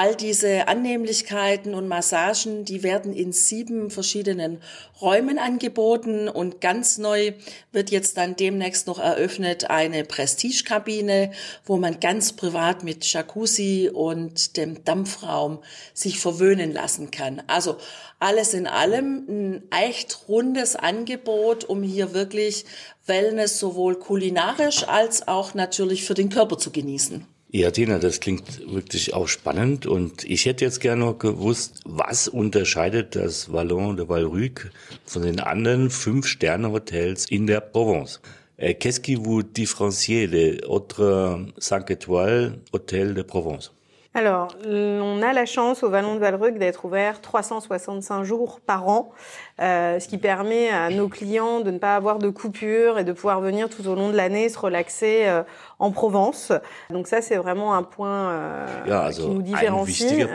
All 0.00 0.14
diese 0.14 0.68
Annehmlichkeiten 0.68 1.74
und 1.74 1.88
Massagen, 1.88 2.64
die 2.64 2.84
werden 2.84 3.12
in 3.12 3.32
sieben 3.32 3.90
verschiedenen 3.90 4.62
Räumen 5.00 5.40
angeboten 5.40 6.28
und 6.28 6.60
ganz 6.60 6.98
neu 6.98 7.32
wird 7.72 7.90
jetzt 7.90 8.16
dann 8.16 8.36
demnächst 8.36 8.86
noch 8.86 9.00
eröffnet 9.00 9.70
eine 9.70 10.04
Prestigekabine, 10.04 11.32
wo 11.64 11.78
man 11.78 11.98
ganz 11.98 12.32
privat 12.32 12.84
mit 12.84 13.12
Jacuzzi 13.12 13.90
und 13.92 14.56
dem 14.56 14.84
Dampfraum 14.84 15.58
sich 15.94 16.20
verwöhnen 16.20 16.72
lassen 16.72 17.10
kann. 17.10 17.42
Also 17.48 17.76
alles 18.20 18.54
in 18.54 18.68
allem 18.68 19.26
ein 19.28 19.62
echt 19.72 20.28
rundes 20.28 20.76
Angebot, 20.76 21.64
um 21.64 21.82
hier 21.82 22.14
wirklich 22.14 22.66
Wellness 23.06 23.58
sowohl 23.58 23.98
kulinarisch 23.98 24.86
als 24.86 25.26
auch 25.26 25.54
natürlich 25.54 26.04
für 26.04 26.14
den 26.14 26.28
Körper 26.28 26.56
zu 26.56 26.70
genießen. 26.70 27.26
Ja, 27.50 27.70
Tina, 27.70 27.98
das 27.98 28.20
klingt 28.20 28.60
wirklich 28.70 29.14
auch 29.14 29.26
spannend 29.26 29.86
und 29.86 30.22
ich 30.24 30.44
hätte 30.44 30.66
jetzt 30.66 30.80
gerne 30.80 31.06
noch 31.06 31.18
gewusst, 31.18 31.80
was 31.86 32.28
unterscheidet 32.28 33.16
das 33.16 33.50
Vallon 33.50 33.96
de 33.96 34.06
Valruc 34.06 34.70
von 35.06 35.22
den 35.22 35.40
anderen 35.40 35.88
Fünf-Sterne-Hotels 35.88 37.24
in 37.30 37.46
der 37.46 37.60
Provence? 37.60 38.20
Euh, 38.60 38.74
qu'est-ce 38.78 39.00
qui 39.00 39.14
vous 39.14 39.42
différencie 39.42 40.28
des 40.28 40.62
autres 40.64 41.46
5 41.56 41.90
étoiles 41.90 42.58
hôtels 42.72 43.14
de 43.14 43.22
Provence 43.22 43.72
alors, 44.14 44.48
on 44.64 45.22
a 45.22 45.32
la 45.32 45.44
chance 45.44 45.84
au 45.84 45.90
Vallon 45.90 46.14
de 46.14 46.18
Valruc 46.18 46.58
d'être 46.58 46.84
ouvert 46.86 47.20
365 47.20 48.24
jours 48.24 48.58
par 48.58 48.88
an. 48.88 49.12
Euh, 49.60 49.98
ce 49.98 50.06
qui 50.08 50.18
permet 50.18 50.70
à 50.70 50.90
nos 50.90 51.08
clients 51.08 51.60
de 51.60 51.70
ne 51.70 51.78
pas 51.78 51.96
avoir 51.96 52.18
de 52.18 52.28
coupure 52.28 52.98
et 52.98 53.04
de 53.04 53.12
pouvoir 53.12 53.40
venir 53.40 53.68
tout 53.68 53.86
au 53.88 53.94
long 53.94 54.10
de 54.10 54.16
l'année 54.16 54.48
se 54.48 54.58
relaxer 54.58 55.22
euh, 55.26 55.42
en 55.78 55.90
Provence. 55.90 56.52
Donc 56.90 57.08
ça, 57.08 57.22
c'est 57.22 57.36
vraiment 57.36 57.74
un 57.74 57.82
point 57.82 58.30
euh, 58.30 58.66
Ja, 58.86 59.00
also 59.02 59.22
qui 59.22 59.34
nous 59.34 59.42
différencie. 59.42 60.26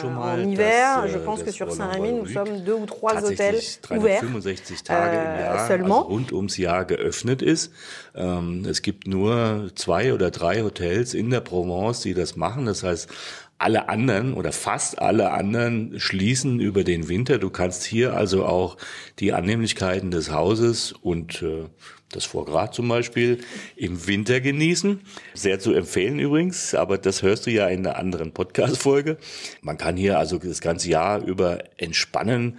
schon 0.00 0.16
en 0.16 0.38
hiver, 0.38 1.02
dass, 1.02 1.10
je 1.10 1.16
äh, 1.16 1.24
pense 1.24 1.40
que 1.40 1.46
das 1.46 1.54
sur 1.54 1.72
Saint-Rémy, 1.72 2.12
nous 2.12 2.26
sommes 2.26 2.60
deux 2.60 2.74
ou 2.74 2.86
trois 2.86 3.14
hôtels 3.24 3.60
ouverts. 3.90 4.20
365 4.20 4.82
Tage 4.84 5.16
im 5.16 5.20
äh, 5.20 5.40
Jahr, 5.40 5.66
seulement. 5.66 6.02
also 6.02 6.08
rund 6.14 6.32
ums 6.32 6.56
Jahr 6.56 6.84
geöffnet 6.84 7.42
ist. 7.42 7.72
Ähm, 8.14 8.64
es 8.68 8.82
gibt 8.82 9.06
nur 9.06 9.70
zwei 9.74 10.12
oder 10.12 10.30
drei 10.30 10.62
Hotels 10.62 11.14
in 11.14 11.30
der 11.30 11.40
Provence, 11.40 12.00
die 12.00 12.14
das 12.14 12.36
machen. 12.36 12.66
Das 12.66 12.82
heißt, 12.82 13.08
alle 13.58 13.88
anderen 13.88 14.34
oder 14.34 14.52
fast 14.52 14.98
alle 14.98 15.30
anderen 15.30 15.98
schließen 15.98 16.60
über 16.60 16.84
den 16.84 17.08
Winter. 17.08 17.38
Du 17.38 17.50
kannst 17.50 17.84
hier 17.84 18.14
also 18.14 18.44
auch 18.44 18.76
die 19.18 19.32
Annehmlichkeiten 19.32 20.10
des 20.10 20.30
Hauses 20.30 20.92
und 20.92 21.42
äh, 21.42 21.64
das 22.12 22.24
Foie 22.24 22.44
Gras 22.44 22.72
zum 22.72 22.88
Beispiel 22.88 23.38
im 23.74 24.06
Winter 24.06 24.40
genießen. 24.40 25.00
Sehr 25.34 25.58
zu 25.58 25.72
empfehlen 25.72 26.18
übrigens, 26.18 26.74
aber 26.74 26.98
das 26.98 27.22
hörst 27.22 27.46
du 27.46 27.50
ja 27.50 27.66
in 27.68 27.86
einer 27.86 27.96
anderen 27.96 28.32
Podcast-Folge. 28.32 29.16
Man 29.62 29.78
kann 29.78 29.96
hier 29.96 30.18
also 30.18 30.38
das 30.38 30.60
ganze 30.60 30.90
Jahr 30.90 31.22
über 31.22 31.64
entspannen. 31.78 32.58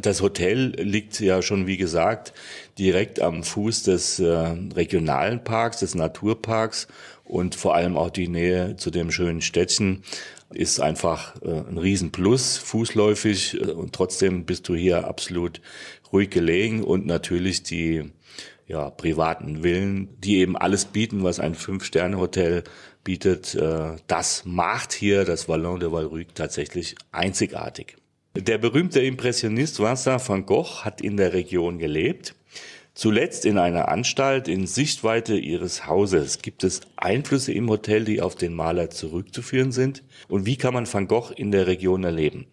Das 0.00 0.22
Hotel 0.22 0.74
liegt 0.80 1.18
ja 1.20 1.42
schon, 1.42 1.66
wie 1.66 1.76
gesagt, 1.76 2.32
direkt 2.78 3.20
am 3.20 3.42
Fuß 3.42 3.82
des 3.84 4.20
äh, 4.20 4.26
regionalen 4.26 5.42
Parks, 5.42 5.80
des 5.80 5.94
Naturparks 5.94 6.86
und 7.30 7.54
vor 7.54 7.74
allem 7.74 7.96
auch 7.96 8.10
die 8.10 8.28
Nähe 8.28 8.76
zu 8.76 8.90
dem 8.90 9.10
schönen 9.10 9.40
Städtchen 9.40 10.02
ist 10.52 10.80
einfach 10.80 11.40
äh, 11.42 11.48
ein 11.68 11.78
Riesenplus, 11.78 12.58
fußläufig 12.58 13.60
äh, 13.60 13.70
und 13.70 13.92
trotzdem 13.92 14.44
bist 14.44 14.68
du 14.68 14.74
hier 14.74 15.06
absolut 15.06 15.60
ruhig 16.12 16.30
gelegen 16.30 16.82
und 16.82 17.06
natürlich 17.06 17.62
die 17.62 18.10
ja, 18.66 18.90
privaten 18.90 19.62
Villen, 19.62 20.08
die 20.20 20.38
eben 20.38 20.56
alles 20.56 20.86
bieten, 20.86 21.22
was 21.22 21.38
ein 21.40 21.54
Fünf-Sterne-Hotel 21.54 22.64
bietet. 23.04 23.54
Äh, 23.54 23.96
das 24.08 24.44
macht 24.44 24.92
hier 24.92 25.24
das 25.24 25.48
Vallon 25.48 25.78
de 25.78 25.92
Valruc 25.92 26.34
tatsächlich 26.34 26.96
einzigartig. 27.12 27.96
Der 28.36 28.58
berühmte 28.58 29.00
Impressionist 29.00 29.80
Vincent 29.80 30.28
van 30.28 30.46
Gogh 30.46 30.84
hat 30.84 31.00
in 31.00 31.16
der 31.16 31.32
Region 31.32 31.78
gelebt. 31.78 32.34
Zuletzt 33.00 33.46
in 33.46 33.56
einer 33.56 33.88
Anstalt 33.88 34.46
in 34.46 34.66
Sichtweite 34.66 35.34
ihres 35.34 35.86
Hauses. 35.86 36.42
Gibt 36.42 36.64
es 36.64 36.82
Einflüsse 36.96 37.50
im 37.50 37.70
Hotel, 37.70 38.04
die 38.04 38.20
auf 38.20 38.34
den 38.34 38.52
Maler 38.52 38.90
zurückzuführen 38.90 39.72
sind? 39.72 40.02
Und 40.28 40.44
wie 40.44 40.58
kann 40.58 40.74
man 40.74 40.92
Van 40.92 41.08
Gogh 41.08 41.32
in 41.34 41.50
der 41.50 41.66
Region 41.66 42.04
erleben? 42.04 42.44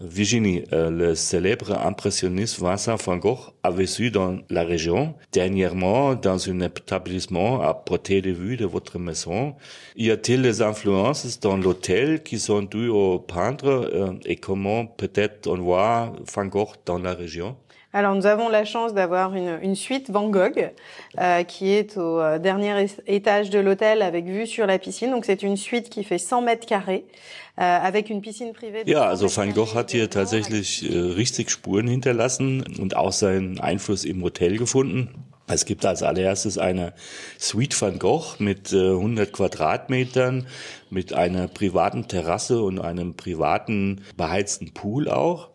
Virginie, 0.00 0.62
euh, 0.74 0.90
le 0.90 1.14
célèbre 1.14 1.72
impressionniste 1.72 2.60
Vincent 2.60 2.96
van 2.96 3.16
Gogh 3.16 3.38
a 3.62 3.70
vécu 3.70 4.10
dans 4.10 4.36
la 4.50 4.62
région, 4.62 5.14
dernièrement 5.32 6.14
dans 6.14 6.50
un 6.50 6.60
établissement 6.60 7.62
à 7.62 7.72
portée 7.72 8.20
de 8.20 8.30
vue 8.30 8.58
de 8.58 8.66
votre 8.66 8.98
maison. 8.98 9.54
Y 9.96 10.10
a-t-il 10.10 10.42
des 10.42 10.60
influences 10.60 11.40
dans 11.40 11.56
l'hôtel 11.56 12.22
qui 12.22 12.38
sont 12.38 12.60
dues 12.60 12.90
au 12.90 13.18
peintre 13.18 13.68
euh, 13.68 14.12
et 14.26 14.36
comment 14.36 14.84
peut-être 14.84 15.46
on 15.46 15.56
voit 15.56 16.12
Van 16.34 16.44
Gogh 16.44 16.74
dans 16.84 16.98
la 16.98 17.14
région? 17.14 17.56
Alors 17.96 18.14
nous 18.14 18.26
avons 18.26 18.50
la 18.50 18.66
chance 18.66 18.92
d'avoir 18.92 19.34
une, 19.34 19.58
une 19.62 19.74
suite 19.74 20.10
Van 20.10 20.28
Gogh 20.28 20.70
euh, 21.18 21.42
qui 21.44 21.72
est 21.72 21.96
au 21.96 22.20
euh, 22.20 22.38
dernier 22.38 22.86
étage 23.06 23.48
de 23.48 23.58
l'hôtel 23.58 24.02
avec 24.02 24.26
vue 24.26 24.46
sur 24.46 24.66
la 24.66 24.78
piscine. 24.78 25.10
Donc 25.10 25.24
c'est 25.24 25.42
une 25.42 25.56
suite 25.56 25.88
qui 25.88 26.04
fait 26.04 26.18
100 26.18 26.42
mètres 26.42 26.66
carrés 26.66 27.06
äh, 27.58 27.62
avec 27.62 28.10
une 28.10 28.20
piscine 28.20 28.52
privée. 28.52 28.84
de 28.84 28.90
Ja, 28.90 29.04
100 29.04 29.08
also 29.08 29.24
mètres 29.24 29.36
Van 29.36 29.46
Gogh 29.46 29.72
carrés 29.72 29.85
hat 29.86 29.92
hier 29.92 30.10
tatsächlich 30.10 30.90
äh, 30.90 30.98
richtig 30.98 31.48
Spuren 31.48 31.86
hinterlassen 31.86 32.64
und 32.80 32.96
auch 32.96 33.12
seinen 33.12 33.60
Einfluss 33.60 34.04
im 34.04 34.20
Hotel 34.20 34.58
gefunden. 34.58 35.10
Es 35.46 35.64
gibt 35.64 35.86
als 35.86 36.02
allererstes 36.02 36.58
eine 36.58 36.92
Suite 37.38 37.80
Van 37.80 38.00
Gogh 38.00 38.34
mit 38.40 38.72
äh, 38.72 38.90
100 38.90 39.32
Quadratmetern, 39.32 40.48
mit 40.90 41.12
einer 41.12 41.46
privaten 41.46 42.08
Terrasse 42.08 42.62
und 42.62 42.80
einem 42.80 43.14
privaten 43.14 44.00
beheizten 44.16 44.74
Pool 44.74 45.08
auch. 45.08 45.50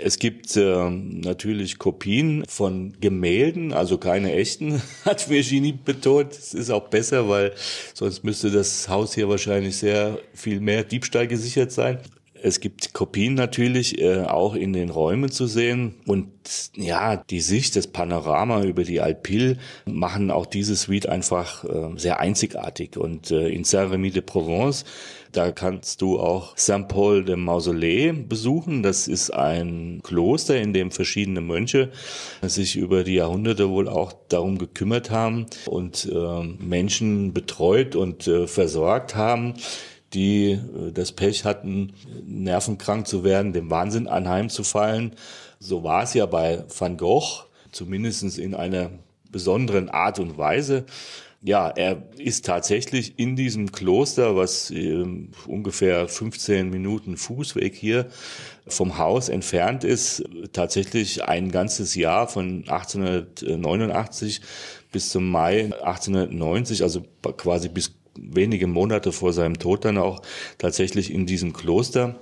Es 0.00 0.18
gibt 0.18 0.56
äh, 0.56 0.88
natürlich 0.88 1.78
Kopien 1.78 2.44
von 2.48 2.94
Gemälden, 3.02 3.74
also 3.74 3.98
keine 3.98 4.32
echten, 4.32 4.80
hat 5.04 5.28
Virginie 5.28 5.74
betont. 5.74 6.32
Es 6.32 6.54
ist 6.54 6.70
auch 6.70 6.88
besser, 6.88 7.28
weil 7.28 7.52
sonst 7.92 8.24
müsste 8.24 8.50
das 8.50 8.88
Haus 8.88 9.14
hier 9.14 9.28
wahrscheinlich 9.28 9.76
sehr 9.76 10.20
viel 10.32 10.60
mehr 10.60 10.84
Diebstahl 10.84 11.28
gesichert 11.28 11.70
sein. 11.70 11.98
Es 12.44 12.60
gibt 12.60 12.92
Kopien 12.92 13.32
natürlich 13.32 13.98
äh, 14.02 14.24
auch 14.24 14.54
in 14.54 14.74
den 14.74 14.90
Räumen 14.90 15.30
zu 15.30 15.46
sehen. 15.46 15.94
Und 16.06 16.28
ja, 16.76 17.16
die 17.16 17.40
Sicht, 17.40 17.74
das 17.74 17.86
Panorama 17.86 18.62
über 18.64 18.84
die 18.84 19.00
Alpille 19.00 19.56
machen 19.86 20.30
auch 20.30 20.44
diese 20.44 20.76
Suite 20.76 21.08
einfach 21.08 21.64
äh, 21.64 21.96
sehr 21.96 22.20
einzigartig. 22.20 22.98
Und 22.98 23.30
äh, 23.30 23.48
in 23.48 23.64
Saint-Rémy 23.64 24.12
de 24.12 24.20
Provence, 24.20 24.84
da 25.32 25.52
kannst 25.52 26.02
du 26.02 26.20
auch 26.20 26.54
Saint-Paul 26.54 27.24
de 27.24 27.36
Mausolée 27.36 28.12
besuchen. 28.12 28.82
Das 28.82 29.08
ist 29.08 29.30
ein 29.30 30.00
Kloster, 30.02 30.60
in 30.60 30.74
dem 30.74 30.90
verschiedene 30.90 31.40
Mönche 31.40 31.92
sich 32.42 32.76
über 32.76 33.04
die 33.04 33.14
Jahrhunderte 33.14 33.70
wohl 33.70 33.88
auch 33.88 34.12
darum 34.28 34.58
gekümmert 34.58 35.10
haben 35.10 35.46
und 35.64 36.10
äh, 36.12 36.42
Menschen 36.62 37.32
betreut 37.32 37.96
und 37.96 38.26
äh, 38.26 38.46
versorgt 38.46 39.16
haben 39.16 39.54
die 40.14 40.52
äh, 40.52 40.92
das 40.92 41.12
Pech 41.12 41.44
hatten, 41.44 41.92
nervenkrank 42.26 43.06
zu 43.06 43.24
werden, 43.24 43.52
dem 43.52 43.70
Wahnsinn 43.70 44.08
anheimzufallen. 44.08 45.14
So 45.58 45.82
war 45.82 46.02
es 46.02 46.14
ja 46.14 46.26
bei 46.26 46.64
Van 46.76 46.96
Gogh, 46.96 47.44
zumindest 47.72 48.38
in 48.38 48.54
einer 48.54 48.90
besonderen 49.30 49.88
Art 49.88 50.18
und 50.18 50.38
Weise. 50.38 50.86
Ja, 51.46 51.68
er 51.68 52.04
ist 52.16 52.46
tatsächlich 52.46 53.18
in 53.18 53.36
diesem 53.36 53.70
Kloster, 53.70 54.34
was 54.34 54.70
äh, 54.70 55.04
ungefähr 55.46 56.08
15 56.08 56.70
Minuten 56.70 57.18
Fußweg 57.18 57.74
hier 57.74 58.06
vom 58.66 58.96
Haus 58.96 59.28
entfernt 59.28 59.84
ist, 59.84 60.24
tatsächlich 60.54 61.24
ein 61.24 61.50
ganzes 61.50 61.94
Jahr 61.96 62.28
von 62.28 62.64
1889 62.66 64.40
bis 64.90 65.10
zum 65.10 65.30
Mai 65.30 65.64
1890, 65.82 66.82
also 66.82 67.02
quasi 67.36 67.68
bis 67.68 67.92
wenige 68.18 68.66
Monate 68.66 69.12
vor 69.12 69.32
seinem 69.32 69.58
Tod 69.58 69.84
dann 69.84 69.98
auch 69.98 70.22
tatsächlich 70.58 71.12
in 71.12 71.26
diesem 71.26 71.52
Kloster. 71.52 72.18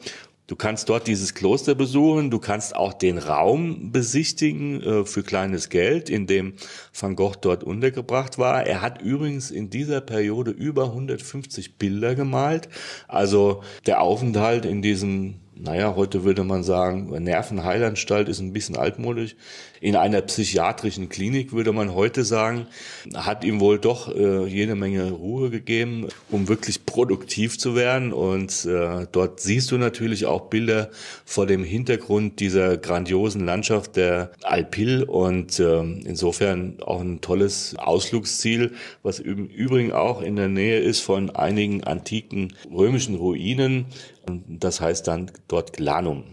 Du 0.48 0.56
kannst 0.56 0.88
dort 0.88 1.06
dieses 1.06 1.34
Kloster 1.34 1.74
besuchen, 1.74 2.30
du 2.30 2.38
kannst 2.38 2.74
auch 2.74 2.92
den 2.92 3.16
Raum 3.16 3.92
besichtigen 3.92 4.82
äh, 4.82 5.04
für 5.04 5.22
kleines 5.22 5.68
Geld, 5.68 6.10
in 6.10 6.26
dem 6.26 6.54
Van 6.92 7.16
Gogh 7.16 7.36
dort 7.40 7.62
untergebracht 7.64 8.38
war. 8.38 8.66
Er 8.66 8.82
hat 8.82 9.00
übrigens 9.00 9.50
in 9.50 9.70
dieser 9.70 10.00
Periode 10.00 10.50
über 10.50 10.86
150 10.86 11.78
Bilder 11.78 12.14
gemalt. 12.14 12.68
Also 13.08 13.62
der 13.86 14.02
Aufenthalt 14.02 14.66
in 14.66 14.82
diesem 14.82 15.36
naja, 15.62 15.94
heute 15.94 16.24
würde 16.24 16.42
man 16.42 16.64
sagen, 16.64 17.10
Nervenheilanstalt 17.22 18.28
ist 18.28 18.40
ein 18.40 18.52
bisschen 18.52 18.76
altmodisch. 18.76 19.36
In 19.80 19.94
einer 19.94 20.20
psychiatrischen 20.20 21.08
Klinik 21.08 21.52
würde 21.52 21.72
man 21.72 21.94
heute 21.94 22.24
sagen, 22.24 22.66
hat 23.14 23.44
ihm 23.44 23.60
wohl 23.60 23.78
doch 23.78 24.12
äh, 24.14 24.46
jede 24.46 24.74
Menge 24.74 25.10
Ruhe 25.10 25.50
gegeben, 25.50 26.08
um 26.30 26.48
wirklich 26.48 26.84
produktiv 26.84 27.58
zu 27.58 27.76
werden. 27.76 28.12
Und 28.12 28.64
äh, 28.64 29.06
dort 29.12 29.40
siehst 29.40 29.70
du 29.70 29.78
natürlich 29.78 30.26
auch 30.26 30.42
Bilder 30.42 30.90
vor 31.24 31.46
dem 31.46 31.62
Hintergrund 31.62 32.40
dieser 32.40 32.76
grandiosen 32.76 33.44
Landschaft 33.44 33.96
der 33.96 34.32
Alpille 34.42 35.06
und 35.06 35.60
äh, 35.60 35.80
insofern 35.80 36.78
auch 36.80 37.00
ein 37.00 37.20
tolles 37.20 37.76
Ausflugsziel, 37.78 38.72
was 39.02 39.20
im 39.20 39.46
Übrigen 39.46 39.92
auch 39.92 40.22
in 40.22 40.34
der 40.36 40.48
Nähe 40.48 40.80
ist 40.80 41.00
von 41.00 41.30
einigen 41.30 41.84
antiken 41.84 42.54
römischen 42.72 43.14
Ruinen. 43.14 43.86
Und 44.26 44.58
das 44.62 44.80
heißt 44.80 45.06
dann 45.06 45.30
dort 45.48 45.72
Glanum. 45.72 46.24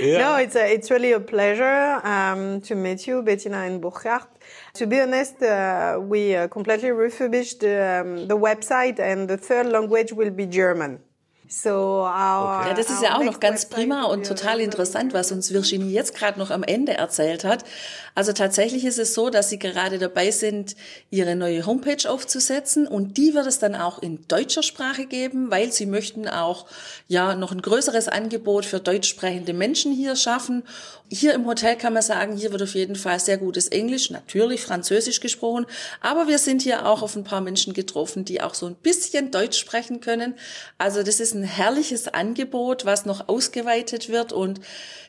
No, 0.00 0.38
it's 0.38 0.56
a, 0.56 0.72
it's 0.72 0.90
really 0.90 1.12
a 1.12 1.20
pleasure 1.20 2.00
um, 2.02 2.62
to 2.62 2.74
meet 2.74 3.06
you, 3.06 3.22
Bettina 3.22 3.66
and 3.66 3.80
Burkhard. 3.80 4.26
To 4.74 4.86
be 4.86 5.00
honest, 5.00 5.42
uh, 5.42 5.98
we 6.00 6.34
uh, 6.34 6.48
completely 6.48 6.92
refurbished 6.92 7.62
um, 7.62 8.26
the 8.26 8.36
website, 8.36 8.98
and 8.98 9.28
the 9.28 9.36
third 9.36 9.66
language 9.66 10.12
will 10.12 10.30
be 10.30 10.46
German. 10.46 11.00
So 11.48 11.70
our, 11.70 12.66
Ja, 12.66 12.74
das 12.74 12.90
ist 12.90 13.02
ja 13.02 13.16
auch 13.16 13.22
noch 13.22 13.38
ganz 13.38 13.66
prima 13.66 14.04
und 14.04 14.26
total 14.26 14.60
interessant, 14.60 15.12
in 15.12 15.18
was 15.18 15.30
uns 15.30 15.52
Virginie 15.52 15.92
jetzt 15.92 16.14
gerade 16.14 16.38
noch 16.38 16.50
am 16.50 16.64
Ende 16.64 16.94
erzählt 16.94 17.44
hat. 17.44 17.64
Also 18.16 18.32
tatsächlich 18.32 18.84
ist 18.84 18.98
es 18.98 19.14
so, 19.14 19.30
dass 19.30 19.50
sie 19.50 19.58
gerade 19.58 19.98
dabei 19.98 20.30
sind, 20.30 20.74
ihre 21.10 21.36
neue 21.36 21.66
Homepage 21.66 22.10
aufzusetzen 22.10 22.88
und 22.88 23.16
die 23.16 23.34
wird 23.34 23.46
es 23.46 23.58
dann 23.58 23.76
auch 23.76 24.00
in 24.00 24.26
deutscher 24.26 24.62
Sprache 24.62 25.06
geben, 25.06 25.50
weil 25.50 25.70
sie 25.70 25.86
möchten 25.86 26.26
auch 26.26 26.66
ja 27.06 27.36
noch 27.36 27.52
ein 27.52 27.62
größeres 27.62 28.08
Angebot 28.08 28.64
für 28.64 28.80
deutsch 28.80 29.08
sprechende 29.08 29.52
Menschen 29.52 29.92
hier 29.92 30.16
schaffen. 30.16 30.64
Hier 31.08 31.34
im 31.34 31.46
Hotel 31.46 31.76
kann 31.76 31.92
man 31.92 32.02
sagen, 32.02 32.36
hier 32.36 32.50
wird 32.50 32.62
auf 32.62 32.74
jeden 32.74 32.96
Fall 32.96 33.20
sehr 33.20 33.38
gutes 33.38 33.68
Englisch, 33.68 34.10
natürlich 34.10 34.62
Französisch 34.62 35.20
gesprochen, 35.20 35.66
aber 36.00 36.26
wir 36.26 36.38
sind 36.38 36.62
hier 36.62 36.86
auch 36.86 37.02
auf 37.02 37.14
ein 37.14 37.22
paar 37.22 37.40
Menschen 37.40 37.74
getroffen, 37.74 38.24
die 38.24 38.40
auch 38.40 38.54
so 38.54 38.66
ein 38.66 38.74
bisschen 38.74 39.30
Deutsch 39.30 39.58
sprechen 39.58 40.00
können. 40.00 40.34
Also 40.78 41.04
das 41.04 41.20
ist 41.20 41.35
ein 41.36 41.44
herrliches 41.44 42.08
Angebot, 42.08 42.84
was 42.84 43.06
noch 43.06 43.28
ausgeweitet 43.28 44.08
wird. 44.08 44.32
Und 44.32 44.60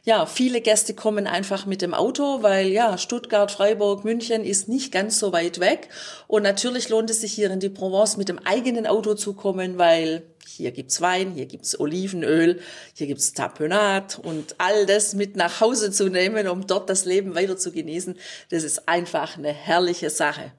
ja, 0.03 0.25
viele 0.25 0.61
Gäste 0.61 0.93
kommen 0.93 1.25
einfach 1.25 1.65
mit 1.65 1.81
dem 1.81 1.93
Auto, 1.93 2.43
weil 2.43 2.67
ja, 2.67 2.97
Stuttgart, 2.97 3.51
Freiburg, 3.51 4.03
München 4.03 4.43
ist 4.43 4.69
nicht 4.69 4.91
ganz 4.91 5.17
so 5.19 5.33
weit 5.33 5.59
weg. 5.59 5.89
Und 6.27 6.43
natürlich 6.43 6.89
lohnt 6.89 7.09
es 7.09 7.21
sich 7.21 7.33
hier 7.33 7.49
in 7.49 7.59
die 7.59 7.69
Provence 7.69 8.17
mit 8.17 8.29
dem 8.29 8.39
eigenen 8.39 8.85
Auto 8.85 9.15
zu 9.15 9.33
kommen, 9.33 9.77
weil 9.77 10.23
hier 10.47 10.71
gibt's 10.71 11.01
Wein, 11.01 11.31
hier 11.31 11.45
gibt's 11.45 11.79
Olivenöl, 11.79 12.59
hier 12.93 13.07
gibt's 13.07 13.33
Tapenat 13.33 14.19
und 14.19 14.55
all 14.57 14.85
das 14.85 15.13
mit 15.13 15.35
nach 15.35 15.61
Hause 15.61 15.91
zu 15.91 16.09
nehmen, 16.09 16.47
um 16.47 16.65
dort 16.65 16.89
das 16.89 17.05
Leben 17.05 17.35
weiter 17.35 17.57
zu 17.57 17.71
genießen, 17.71 18.17
das 18.49 18.63
ist 18.63 18.87
einfach 18.87 19.37
eine 19.37 19.53
herrliche 19.53 20.09
Sache. 20.09 20.51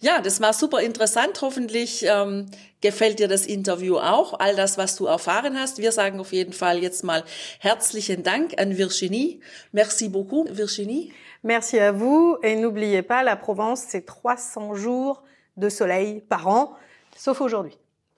Ja, 0.00 0.20
das 0.20 0.40
war 0.40 0.52
super 0.52 0.80
interessant. 0.80 1.40
Hoffentlich 1.42 2.04
ähm, 2.08 2.46
gefällt 2.80 3.18
dir 3.18 3.28
das 3.28 3.46
Interview 3.46 3.98
auch, 3.98 4.38
all 4.38 4.56
das, 4.56 4.78
was 4.78 4.96
du 4.96 5.06
erfahren 5.06 5.58
hast. 5.58 5.78
Wir 5.78 5.92
sagen 5.92 6.20
auf 6.20 6.32
jeden 6.32 6.52
Fall 6.52 6.82
jetzt 6.82 7.04
mal 7.04 7.24
herzlichen 7.60 8.22
Dank 8.22 8.60
an 8.60 8.76
Virginie. 8.76 9.40
Merci 9.72 10.08
beaucoup, 10.08 10.48
Virginie. 10.50 11.12
Merci 11.42 11.78
à 11.78 11.92
vous 11.92 12.38
et 12.42 12.56
n'oubliez 12.56 13.02
pas, 13.02 13.22
la 13.22 13.36
Provence, 13.36 13.84
c'est 13.88 14.04
300 14.04 14.74
jours 14.74 15.22
de 15.56 15.68
soleil 15.68 16.20
par 16.20 16.46
an, 16.48 16.76
sauf 17.16 17.40
aujourd'hui. 17.40 17.76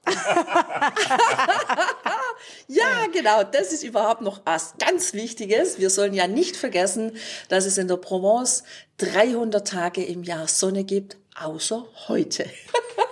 ja, 2.69 3.07
genau, 3.13 3.45
das 3.45 3.73
ist 3.73 3.83
überhaupt 3.83 4.21
noch 4.21 4.41
was 4.45 4.75
ganz 4.79 5.15
Wichtiges. 5.15 5.79
Wir 5.79 5.91
sollen 5.91 6.15
ja 6.15 6.27
nicht 6.27 6.57
vergessen, 6.57 7.17
dass 7.49 7.67
es 7.67 7.79
in 7.79 7.89
der 7.89 7.97
Provence 7.97 8.65
300 8.99 9.67
Tage 9.67 10.05
im 10.05 10.23
Jahr 10.23 10.49
Sonne 10.49 10.85
gibt, 10.85 11.17
außer 11.41 11.87
heute. 12.09 12.45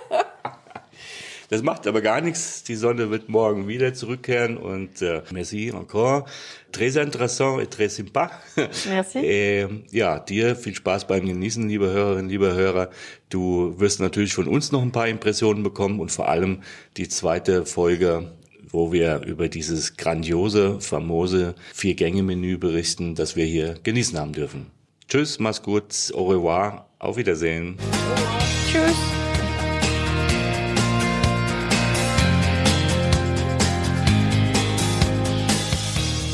Das 1.49 1.63
macht 1.63 1.87
aber 1.87 2.01
gar 2.01 2.21
nichts. 2.21 2.63
Die 2.63 2.75
Sonne 2.75 3.09
wird 3.09 3.29
morgen 3.29 3.67
wieder 3.67 3.93
zurückkehren 3.93 4.57
und 4.57 5.01
äh, 5.01 5.21
merci 5.31 5.71
encore. 5.71 6.25
Très 6.73 7.01
intéressant 7.01 7.61
et 7.61 7.73
très 7.73 7.89
sympa. 7.89 8.31
Merci. 8.87 9.19
Äh, 9.27 9.67
ja, 9.91 10.19
dir 10.19 10.55
viel 10.55 10.75
Spaß 10.75 11.07
beim 11.07 11.25
Genießen, 11.25 11.67
liebe 11.67 11.89
Hörerinnen, 11.89 12.29
liebe 12.29 12.53
Hörer. 12.53 12.89
Du 13.29 13.79
wirst 13.79 13.99
natürlich 13.99 14.33
von 14.33 14.47
uns 14.47 14.71
noch 14.71 14.81
ein 14.81 14.91
paar 14.91 15.07
Impressionen 15.07 15.63
bekommen 15.63 15.99
und 15.99 16.11
vor 16.11 16.27
allem 16.29 16.61
die 16.97 17.07
zweite 17.07 17.65
Folge 17.65 18.31
wo 18.69 18.91
wir 18.91 19.21
über 19.25 19.47
dieses 19.47 19.95
grandiose, 19.97 20.81
famose 20.81 21.55
Vier-Gänge-Menü 21.73 22.57
berichten, 22.57 23.15
das 23.15 23.35
wir 23.35 23.45
hier 23.45 23.75
genießen 23.83 24.19
haben 24.19 24.33
dürfen. 24.33 24.67
Tschüss, 25.07 25.39
mach's 25.39 25.61
gut, 25.61 26.11
au 26.13 26.25
revoir, 26.27 26.89
auf 26.99 27.17
Wiedersehen. 27.17 27.77
Tschüss. 28.69 29.16